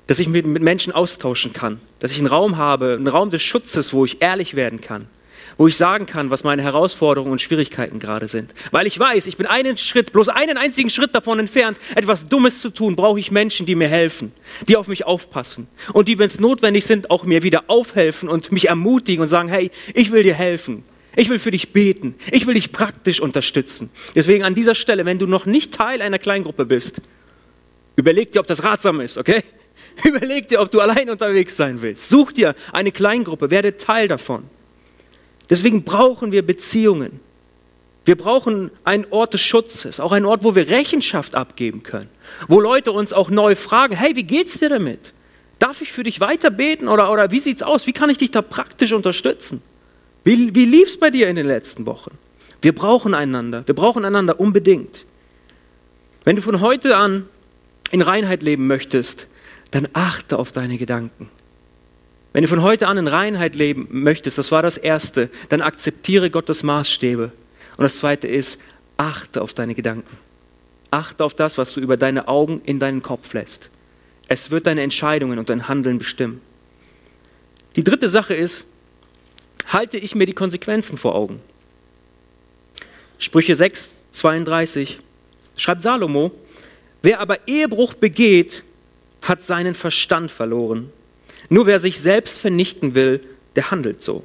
[0.06, 1.80] Dass ich mich mit Menschen austauschen kann.
[2.00, 5.08] Dass ich einen Raum habe, einen Raum des Schutzes, wo ich ehrlich werden kann
[5.56, 8.54] wo ich sagen kann, was meine Herausforderungen und Schwierigkeiten gerade sind.
[8.70, 12.60] Weil ich weiß, ich bin einen Schritt, bloß einen einzigen Schritt davon entfernt, etwas Dummes
[12.60, 14.32] zu tun, brauche ich Menschen, die mir helfen,
[14.68, 18.52] die auf mich aufpassen und die, wenn es notwendig sind, auch mir wieder aufhelfen und
[18.52, 20.84] mich ermutigen und sagen, hey, ich will dir helfen.
[21.16, 22.16] Ich will für dich beten.
[22.32, 23.90] Ich will dich praktisch unterstützen.
[24.14, 27.00] Deswegen an dieser Stelle, wenn du noch nicht Teil einer Kleingruppe bist,
[27.96, 29.44] überleg dir, ob das ratsam ist, okay?
[30.04, 32.08] Überleg dir, ob du allein unterwegs sein willst.
[32.08, 34.44] Such dir eine Kleingruppe, werde Teil davon.
[35.50, 37.20] Deswegen brauchen wir Beziehungen.
[38.04, 42.08] Wir brauchen einen Ort des Schutzes, auch einen Ort, wo wir Rechenschaft abgeben können,
[42.48, 45.12] wo Leute uns auch neu fragen, hey, wie geht's dir damit?
[45.58, 47.86] Darf ich für dich weiter beten oder, oder wie sieht's aus?
[47.86, 49.62] Wie kann ich dich da praktisch unterstützen?
[50.22, 52.18] Wie, wie lief's bei dir in den letzten Wochen?
[52.60, 53.62] Wir brauchen einander.
[53.66, 55.04] Wir brauchen einander unbedingt.
[56.24, 57.26] Wenn du von heute an
[57.90, 59.26] in Reinheit leben möchtest,
[59.70, 61.28] dann achte auf deine Gedanken.
[62.34, 66.30] Wenn du von heute an in Reinheit leben möchtest, das war das Erste, dann akzeptiere
[66.30, 67.30] Gottes Maßstäbe.
[67.76, 68.60] Und das Zweite ist,
[68.96, 70.18] achte auf deine Gedanken.
[70.90, 73.70] Achte auf das, was du über deine Augen in deinen Kopf lässt.
[74.26, 76.40] Es wird deine Entscheidungen und dein Handeln bestimmen.
[77.76, 78.64] Die dritte Sache ist,
[79.68, 81.40] halte ich mir die Konsequenzen vor Augen.
[83.18, 84.98] Sprüche 6, 32
[85.56, 86.32] schreibt Salomo,
[87.00, 88.64] wer aber Ehebruch begeht,
[89.22, 90.90] hat seinen Verstand verloren
[91.48, 93.20] nur wer sich selbst vernichten will,
[93.56, 94.24] der handelt so.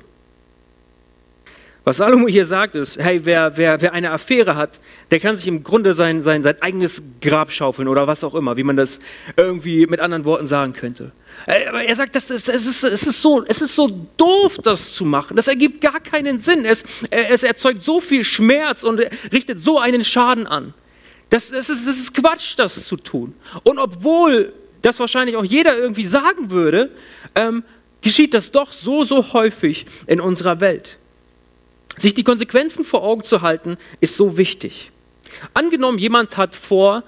[1.89, 4.79] Was Salomo hier sagt ist, hey, wer, wer, wer eine Affäre hat,
[5.11, 8.57] der kann sich im Grunde sein, sein, sein eigenes Grab schaufeln oder was auch immer,
[8.57, 8.99] wie man das
[9.37, 11.13] irgendwie mit anderen Worten sagen könnte.
[11.47, 14.93] Äh, aber er sagt, das, es, ist, es, ist so, es ist so doof, das
[14.93, 15.35] zu machen.
[15.35, 16.65] Das ergibt gar keinen Sinn.
[16.65, 19.01] Es, äh, es erzeugt so viel Schmerz und
[19.31, 20.75] richtet so einen Schaden an.
[21.29, 23.33] Das, das, ist, das ist Quatsch, das zu tun.
[23.63, 26.91] Und obwohl das wahrscheinlich auch jeder irgendwie sagen würde,
[27.35, 27.63] ähm,
[28.01, 30.97] geschieht das doch so, so häufig in unserer Welt.
[31.97, 34.91] Sich die Konsequenzen vor Augen zu halten, ist so wichtig.
[35.53, 37.03] Angenommen, jemand hat vor,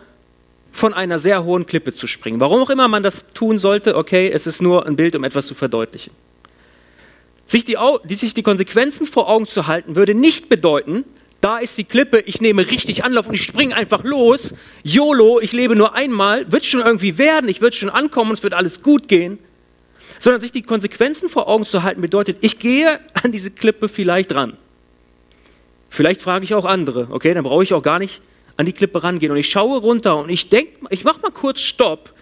[0.72, 2.40] von einer sehr hohen Klippe zu springen.
[2.40, 5.48] Warum auch immer man das tun sollte, okay, es ist nur ein Bild, um etwas
[5.48, 6.14] zu verdeutlichen.
[7.46, 7.78] Sich die,
[8.16, 11.04] sich die Konsequenzen vor Augen zu halten, würde nicht bedeuten,
[11.42, 14.54] da ist die Klippe, ich nehme richtig Anlauf und ich springe einfach los.
[14.84, 18.54] YOLO, ich lebe nur einmal, wird schon irgendwie werden, ich wird schon ankommen, es wird
[18.54, 19.40] alles gut gehen.
[20.20, 24.36] Sondern sich die Konsequenzen vor Augen zu halten, bedeutet, ich gehe an diese Klippe vielleicht
[24.36, 24.56] ran.
[25.90, 28.22] Vielleicht frage ich auch andere, okay, dann brauche ich auch gar nicht
[28.56, 31.60] an die Klippe rangehen und ich schaue runter und ich denke, ich mache mal kurz
[31.60, 32.14] Stopp,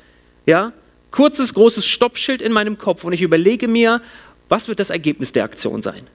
[0.46, 0.72] ja,
[1.12, 4.02] kurzes, großes Stoppschild in meinem Kopf und ich überlege mir,
[4.48, 6.08] was wird das Ergebnis der Aktion sein?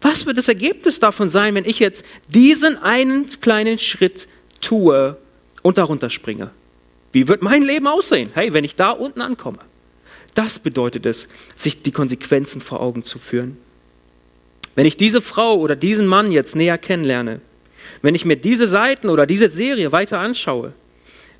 [0.00, 4.28] Was wird das Ergebnis davon sein, wenn ich jetzt diesen einen kleinen Schritt
[4.60, 5.16] tue
[5.62, 6.50] und darunter springe?
[7.12, 8.30] Wie wird mein Leben aussehen?
[8.34, 9.58] Hey, wenn ich da unten ankomme.
[10.34, 13.56] Das bedeutet es, sich die Konsequenzen vor Augen zu führen.
[14.76, 17.40] Wenn ich diese Frau oder diesen Mann jetzt näher kennenlerne,
[18.02, 20.74] wenn ich mir diese Seiten oder diese Serie weiter anschaue,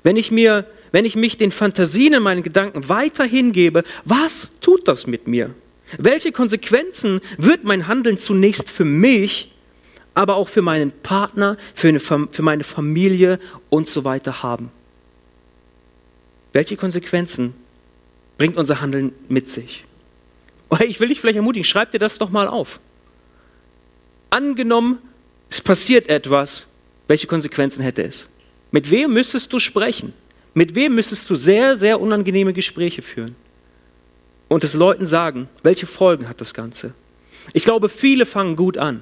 [0.03, 4.87] wenn ich mir, wenn ich mich den Fantasien in meinen Gedanken weiter hingebe, was tut
[4.87, 5.51] das mit mir?
[5.97, 9.51] Welche Konsequenzen wird mein Handeln zunächst für mich,
[10.13, 14.71] aber auch für meinen Partner, für, eine, für meine Familie und so weiter haben?
[16.53, 17.53] Welche Konsequenzen
[18.37, 19.85] bringt unser Handeln mit sich?
[20.69, 22.79] Oh, ich will dich vielleicht ermutigen, schreib dir das doch mal auf.
[24.29, 24.99] Angenommen,
[25.49, 26.67] es passiert etwas,
[27.07, 28.29] welche Konsequenzen hätte es?
[28.71, 30.13] Mit wem müsstest du sprechen?
[30.53, 33.35] Mit wem müsstest du sehr, sehr unangenehme Gespräche führen?
[34.49, 36.93] Und es Leuten sagen, welche Folgen hat das Ganze.
[37.53, 39.01] Ich glaube, viele fangen gut an.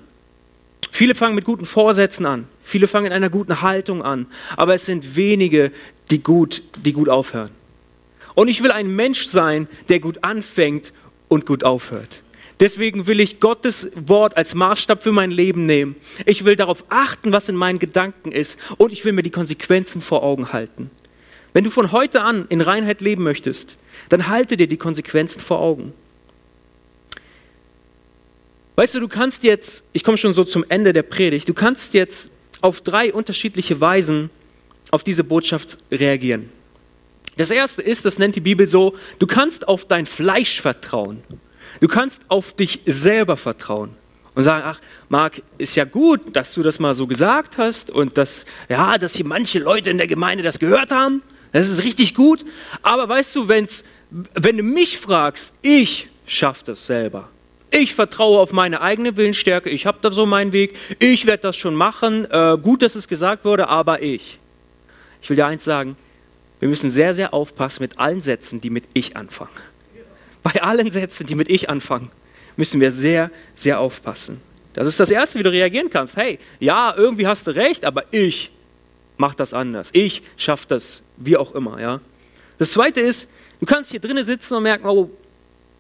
[0.91, 2.47] Viele fangen mit guten Vorsätzen an.
[2.63, 4.27] Viele fangen in einer guten Haltung an.
[4.55, 5.71] Aber es sind wenige,
[6.11, 7.49] die gut, die gut aufhören.
[8.35, 10.93] Und ich will ein Mensch sein, der gut anfängt
[11.27, 12.21] und gut aufhört.
[12.59, 15.95] Deswegen will ich Gottes Wort als Maßstab für mein Leben nehmen.
[16.25, 18.57] Ich will darauf achten, was in meinen Gedanken ist.
[18.77, 20.89] Und ich will mir die Konsequenzen vor Augen halten.
[21.53, 23.77] Wenn du von heute an in Reinheit leben möchtest,
[24.09, 25.93] dann halte dir die Konsequenzen vor Augen.
[28.75, 31.93] Weißt du, du kannst jetzt, ich komme schon so zum Ende der Predigt, du kannst
[31.93, 32.29] jetzt
[32.61, 34.29] auf drei unterschiedliche Weisen
[34.91, 36.49] auf diese Botschaft reagieren.
[37.37, 41.23] Das erste ist, das nennt die Bibel so, du kannst auf dein Fleisch vertrauen.
[41.79, 43.91] Du kannst auf dich selber vertrauen
[44.33, 44.79] und sagen, ach,
[45.09, 49.15] Marc, ist ja gut, dass du das mal so gesagt hast und dass, ja, dass
[49.15, 51.21] hier manche Leute in der Gemeinde das gehört haben.
[51.51, 52.45] Das ist richtig gut.
[52.81, 57.29] Aber weißt du, wenn es wenn du mich fragst, ich schaffe das selber.
[57.69, 61.57] Ich vertraue auf meine eigene Willensstärke, ich habe da so meinen Weg, ich werde das
[61.57, 62.25] schon machen.
[62.31, 64.39] Äh, gut, dass es gesagt wurde, aber ich.
[65.21, 65.97] Ich will dir eins sagen,
[66.59, 69.51] wir müssen sehr, sehr aufpassen mit allen Sätzen, die mit ich anfangen.
[70.43, 72.09] Bei allen Sätzen, die mit ich anfangen,
[72.55, 74.41] müssen wir sehr, sehr aufpassen.
[74.73, 76.15] Das ist das Erste, wie du reagieren kannst.
[76.15, 78.51] Hey, ja, irgendwie hast du recht, aber ich
[79.17, 79.89] mache das anders.
[79.91, 81.81] Ich schaffe das, wie auch immer.
[81.81, 81.99] Ja?
[82.59, 83.27] Das Zweite ist,
[83.59, 85.09] du kannst hier drinnen sitzen und merken, oh,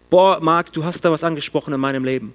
[0.09, 2.33] boah, Marc, du hast da was angesprochen in meinem Leben.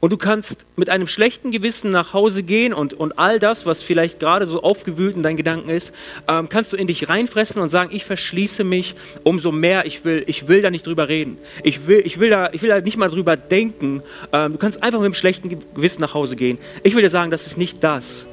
[0.00, 3.82] Und du kannst mit einem schlechten Gewissen nach Hause gehen und, und all das, was
[3.82, 5.92] vielleicht gerade so aufgewühlt in deinen Gedanken ist,
[6.26, 10.24] ähm, kannst du in dich reinfressen und sagen, ich verschließe mich umso mehr, ich will,
[10.26, 11.38] ich will da nicht drüber reden.
[11.62, 14.02] Ich will, ich will, da, ich will da nicht mal drüber denken.
[14.32, 16.58] Ähm, du kannst einfach mit einem schlechten Gewissen nach Hause gehen.
[16.82, 18.26] Ich will dir sagen, das ist nicht das,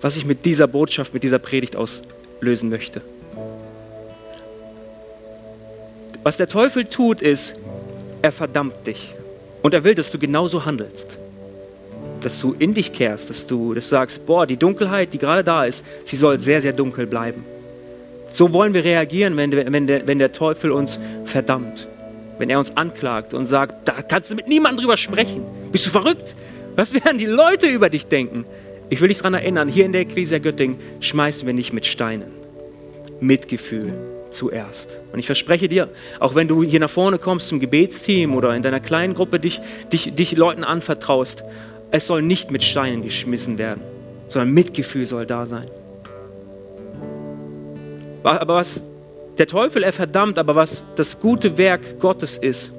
[0.00, 3.02] was ich mit dieser Botschaft, mit dieser Predigt auslösen möchte.
[6.24, 7.54] Was der Teufel tut, ist,
[8.22, 9.14] er verdammt dich.
[9.62, 11.18] Und er will, dass du genauso handelst.
[12.22, 15.44] Dass du in dich kehrst, dass du, dass du sagst, boah, die Dunkelheit, die gerade
[15.44, 17.44] da ist, sie soll sehr, sehr dunkel bleiben.
[18.32, 21.86] So wollen wir reagieren, wenn der, wenn der, wenn der Teufel uns verdammt.
[22.38, 25.42] Wenn er uns anklagt und sagt, da kannst du mit niemandem drüber sprechen.
[25.72, 26.34] Bist du verrückt?
[26.74, 28.46] Was werden die Leute über dich denken?
[28.88, 32.32] Ich will dich daran erinnern, hier in der Ecclesia Göttingen schmeißen wir nicht mit Steinen.
[33.20, 33.92] Mitgefühl,
[34.34, 34.98] zuerst.
[35.12, 35.88] Und ich verspreche dir,
[36.20, 39.60] auch wenn du hier nach vorne kommst zum Gebetsteam oder in deiner kleinen Gruppe dich,
[39.92, 41.44] dich, dich Leuten anvertraust,
[41.90, 43.80] es soll nicht mit Steinen geschmissen werden,
[44.28, 45.68] sondern Mitgefühl soll da sein.
[48.22, 48.82] Aber was
[49.38, 52.72] der Teufel er verdammt, aber was das gute Werk Gottes ist,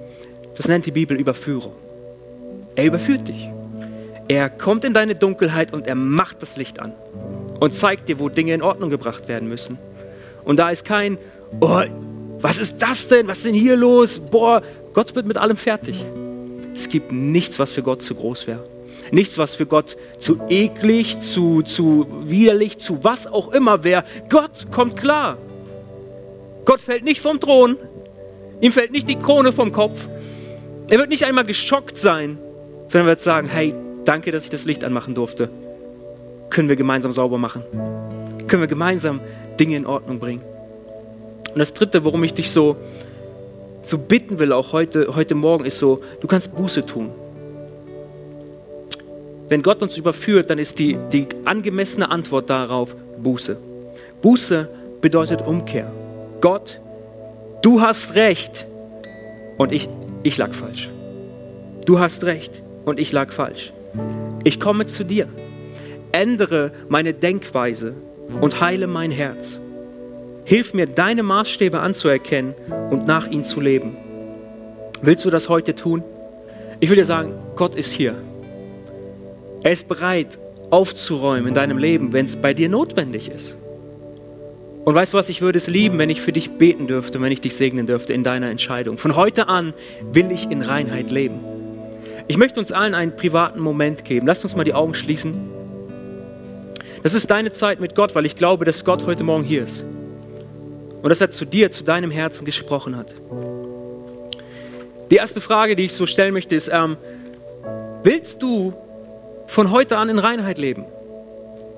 [0.55, 1.73] das nennt die Bibel Überführung.
[2.75, 3.49] Er überführt dich.
[4.27, 6.93] Er kommt in deine Dunkelheit und er macht das Licht an
[7.59, 9.77] und zeigt dir, wo Dinge in Ordnung gebracht werden müssen.
[10.43, 11.17] Und da ist kein,
[11.59, 11.81] oh,
[12.39, 13.27] was ist das denn?
[13.27, 14.19] Was ist denn hier los?
[14.19, 14.61] Boah,
[14.93, 16.05] Gott wird mit allem fertig.
[16.73, 18.63] Es gibt nichts, was für Gott zu groß wäre.
[19.11, 24.03] Nichts, was für Gott zu eklig, zu, zu widerlich, zu was auch immer wäre.
[24.29, 25.37] Gott kommt klar.
[26.65, 27.77] Gott fällt nicht vom Thron.
[28.61, 30.07] Ihm fällt nicht die Krone vom Kopf.
[30.89, 32.37] Er wird nicht einmal geschockt sein,
[32.87, 33.73] sondern wird sagen, hey,
[34.05, 35.49] danke, dass ich das Licht anmachen durfte.
[36.49, 37.63] Können wir gemeinsam sauber machen?
[38.47, 39.19] Können wir gemeinsam
[39.59, 40.43] Dinge in Ordnung bringen?
[41.55, 42.75] Und das Dritte, worum ich dich so,
[43.81, 47.11] so bitten will, auch heute, heute Morgen, ist so, du kannst Buße tun.
[49.47, 52.93] Wenn Gott uns überführt, dann ist die, die angemessene Antwort darauf
[53.23, 53.55] Buße.
[54.21, 54.67] Buße
[54.99, 55.89] bedeutet Umkehr.
[56.41, 56.81] Gott,
[57.61, 58.67] du hast recht
[59.57, 59.87] und ich,
[60.23, 60.89] ich lag falsch.
[61.85, 63.71] Du hast recht und ich lag falsch.
[64.43, 65.29] Ich komme zu dir.
[66.11, 67.93] Ändere meine Denkweise
[68.41, 69.61] und heile mein Herz.
[70.47, 72.53] Hilf mir, deine Maßstäbe anzuerkennen
[72.91, 73.97] und nach ihnen zu leben.
[75.01, 76.03] Willst du das heute tun?
[76.79, 78.13] Ich will dir sagen, Gott ist hier.
[79.63, 80.37] Er ist bereit,
[80.69, 83.55] aufzuräumen in deinem Leben, wenn es bei dir notwendig ist.
[84.83, 87.31] Und weißt du was, ich würde es lieben, wenn ich für dich beten dürfte, wenn
[87.31, 88.99] ich dich segnen dürfte in deiner Entscheidung.
[88.99, 89.73] Von heute an
[90.13, 91.39] will ich in Reinheit leben.
[92.27, 94.27] Ich möchte uns allen einen privaten Moment geben.
[94.27, 95.49] Lasst uns mal die Augen schließen.
[97.01, 99.83] Das ist deine Zeit mit Gott, weil ich glaube, dass Gott heute Morgen hier ist
[101.05, 103.13] und dass er zu dir, zu deinem Herzen gesprochen hat.
[105.11, 106.97] Die erste Frage, die ich so stellen möchte, ist, ähm,
[108.01, 108.73] willst du
[109.45, 110.83] von heute an in Reinheit leben?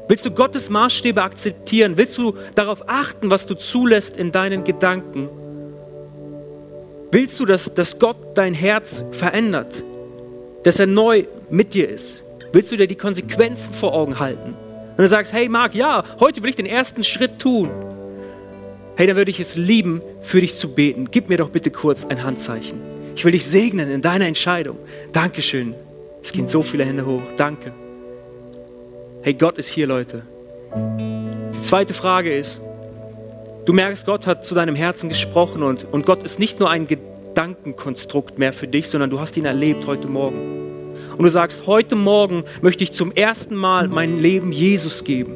[0.07, 1.97] Willst du Gottes Maßstäbe akzeptieren?
[1.97, 5.27] Willst du darauf achten, was du zulässt in deinen Gedanken?
[7.11, 9.83] Willst du, dass, dass Gott dein Herz verändert?
[10.63, 12.23] Dass er neu mit dir ist?
[12.53, 14.55] Willst du dir die Konsequenzen vor Augen halten?
[14.91, 17.69] Und du sagst, hey Marc, ja, heute will ich den ersten Schritt tun
[18.97, 21.09] hey, dann würde ich es lieben, für dich zu beten.
[21.11, 22.81] Gib mir doch bitte kurz ein Handzeichen.
[23.15, 24.77] Ich will dich segnen in deiner Entscheidung.
[25.13, 25.75] Dankeschön.
[26.21, 27.21] Es gehen so viele Hände hoch.
[27.37, 27.71] Danke.
[29.21, 30.23] Hey, Gott ist hier, Leute.
[31.55, 32.59] Die zweite Frage ist,
[33.65, 36.87] du merkst, Gott hat zu deinem Herzen gesprochen und, und Gott ist nicht nur ein
[36.87, 40.57] Gedankenkonstrukt mehr für dich, sondern du hast ihn erlebt heute Morgen.
[41.17, 45.35] Und du sagst, heute Morgen möchte ich zum ersten Mal mein Leben Jesus geben.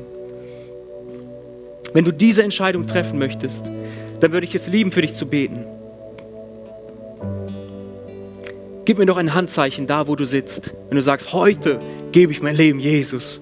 [1.93, 3.65] Wenn du diese Entscheidung treffen möchtest,
[4.19, 5.65] dann würde ich es lieben, für dich zu beten.
[8.85, 10.73] Gib mir doch ein Handzeichen da, wo du sitzt.
[10.89, 11.79] Wenn du sagst, heute
[12.11, 13.41] gebe ich mein Leben Jesus.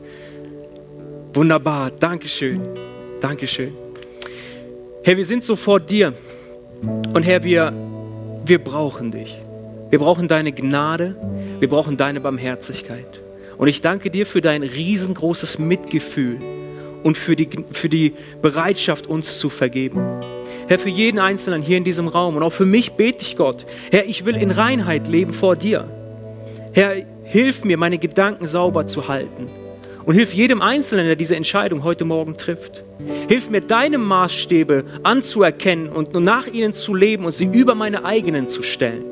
[1.33, 2.61] Wunderbar, Dankeschön,
[3.21, 3.73] Dankeschön.
[5.03, 6.13] Herr, wir sind so vor dir.
[7.13, 7.73] Und Herr, wir,
[8.45, 9.37] wir brauchen dich.
[9.89, 11.15] Wir brauchen deine Gnade,
[11.59, 13.21] wir brauchen deine Barmherzigkeit.
[13.57, 16.37] Und ich danke dir für dein riesengroßes Mitgefühl
[17.03, 20.01] und für die, für die Bereitschaft, uns zu vergeben.
[20.67, 23.65] Herr, für jeden Einzelnen hier in diesem Raum und auch für mich bete ich Gott.
[23.91, 25.87] Herr, ich will in Reinheit leben vor dir.
[26.73, 26.93] Herr,
[27.23, 29.47] hilf mir, meine Gedanken sauber zu halten.
[30.05, 32.83] Und hilf jedem Einzelnen, der diese Entscheidung heute Morgen trifft.
[33.27, 38.49] Hilf mir, deine Maßstäbe anzuerkennen und nach ihnen zu leben und sie über meine eigenen
[38.49, 39.03] zu stellen.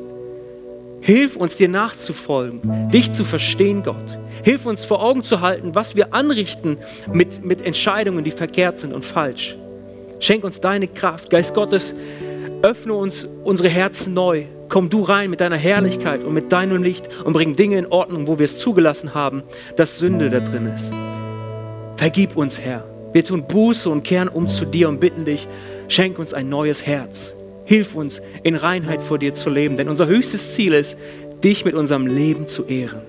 [1.00, 4.18] Hilf uns, dir nachzufolgen, dich zu verstehen, Gott.
[4.42, 6.78] Hilf uns vor Augen zu halten, was wir anrichten
[7.12, 9.56] mit, mit Entscheidungen, die verkehrt sind und falsch.
[10.20, 11.30] Schenk uns deine Kraft.
[11.30, 11.94] Geist Gottes,
[12.62, 14.44] öffne uns unsere Herzen neu.
[14.68, 18.26] Komm du rein mit deiner Herrlichkeit und mit deinem Licht und bring Dinge in Ordnung,
[18.26, 19.42] wo wir es zugelassen haben,
[19.76, 20.92] dass Sünde da drin ist.
[21.96, 22.84] Vergib uns, Herr.
[23.12, 25.48] Wir tun Buße und kehren um zu dir und bitten dich,
[25.88, 27.34] schenk uns ein neues Herz.
[27.64, 30.98] Hilf uns, in Reinheit vor dir zu leben, denn unser höchstes Ziel ist,
[31.42, 33.02] dich mit unserem Leben zu ehren.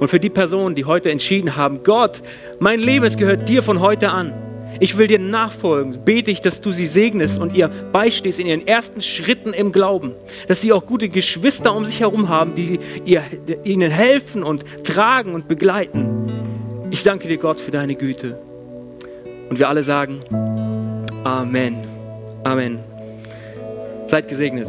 [0.00, 2.22] Und für die Personen, die heute entschieden haben, Gott,
[2.58, 4.32] mein Leben, es gehört dir von heute an.
[4.78, 6.04] Ich will dir nachfolgen.
[6.04, 10.12] Bete ich, dass du sie segnest und ihr beistehst in ihren ersten Schritten im Glauben.
[10.48, 13.22] Dass sie auch gute Geschwister um sich herum haben, die ihr,
[13.64, 16.26] ihnen helfen und tragen und begleiten.
[16.90, 18.38] Ich danke dir, Gott, für deine Güte.
[19.48, 20.20] Und wir alle sagen
[21.24, 21.78] Amen.
[22.44, 22.78] Amen.
[24.06, 24.68] Seid gesegnet.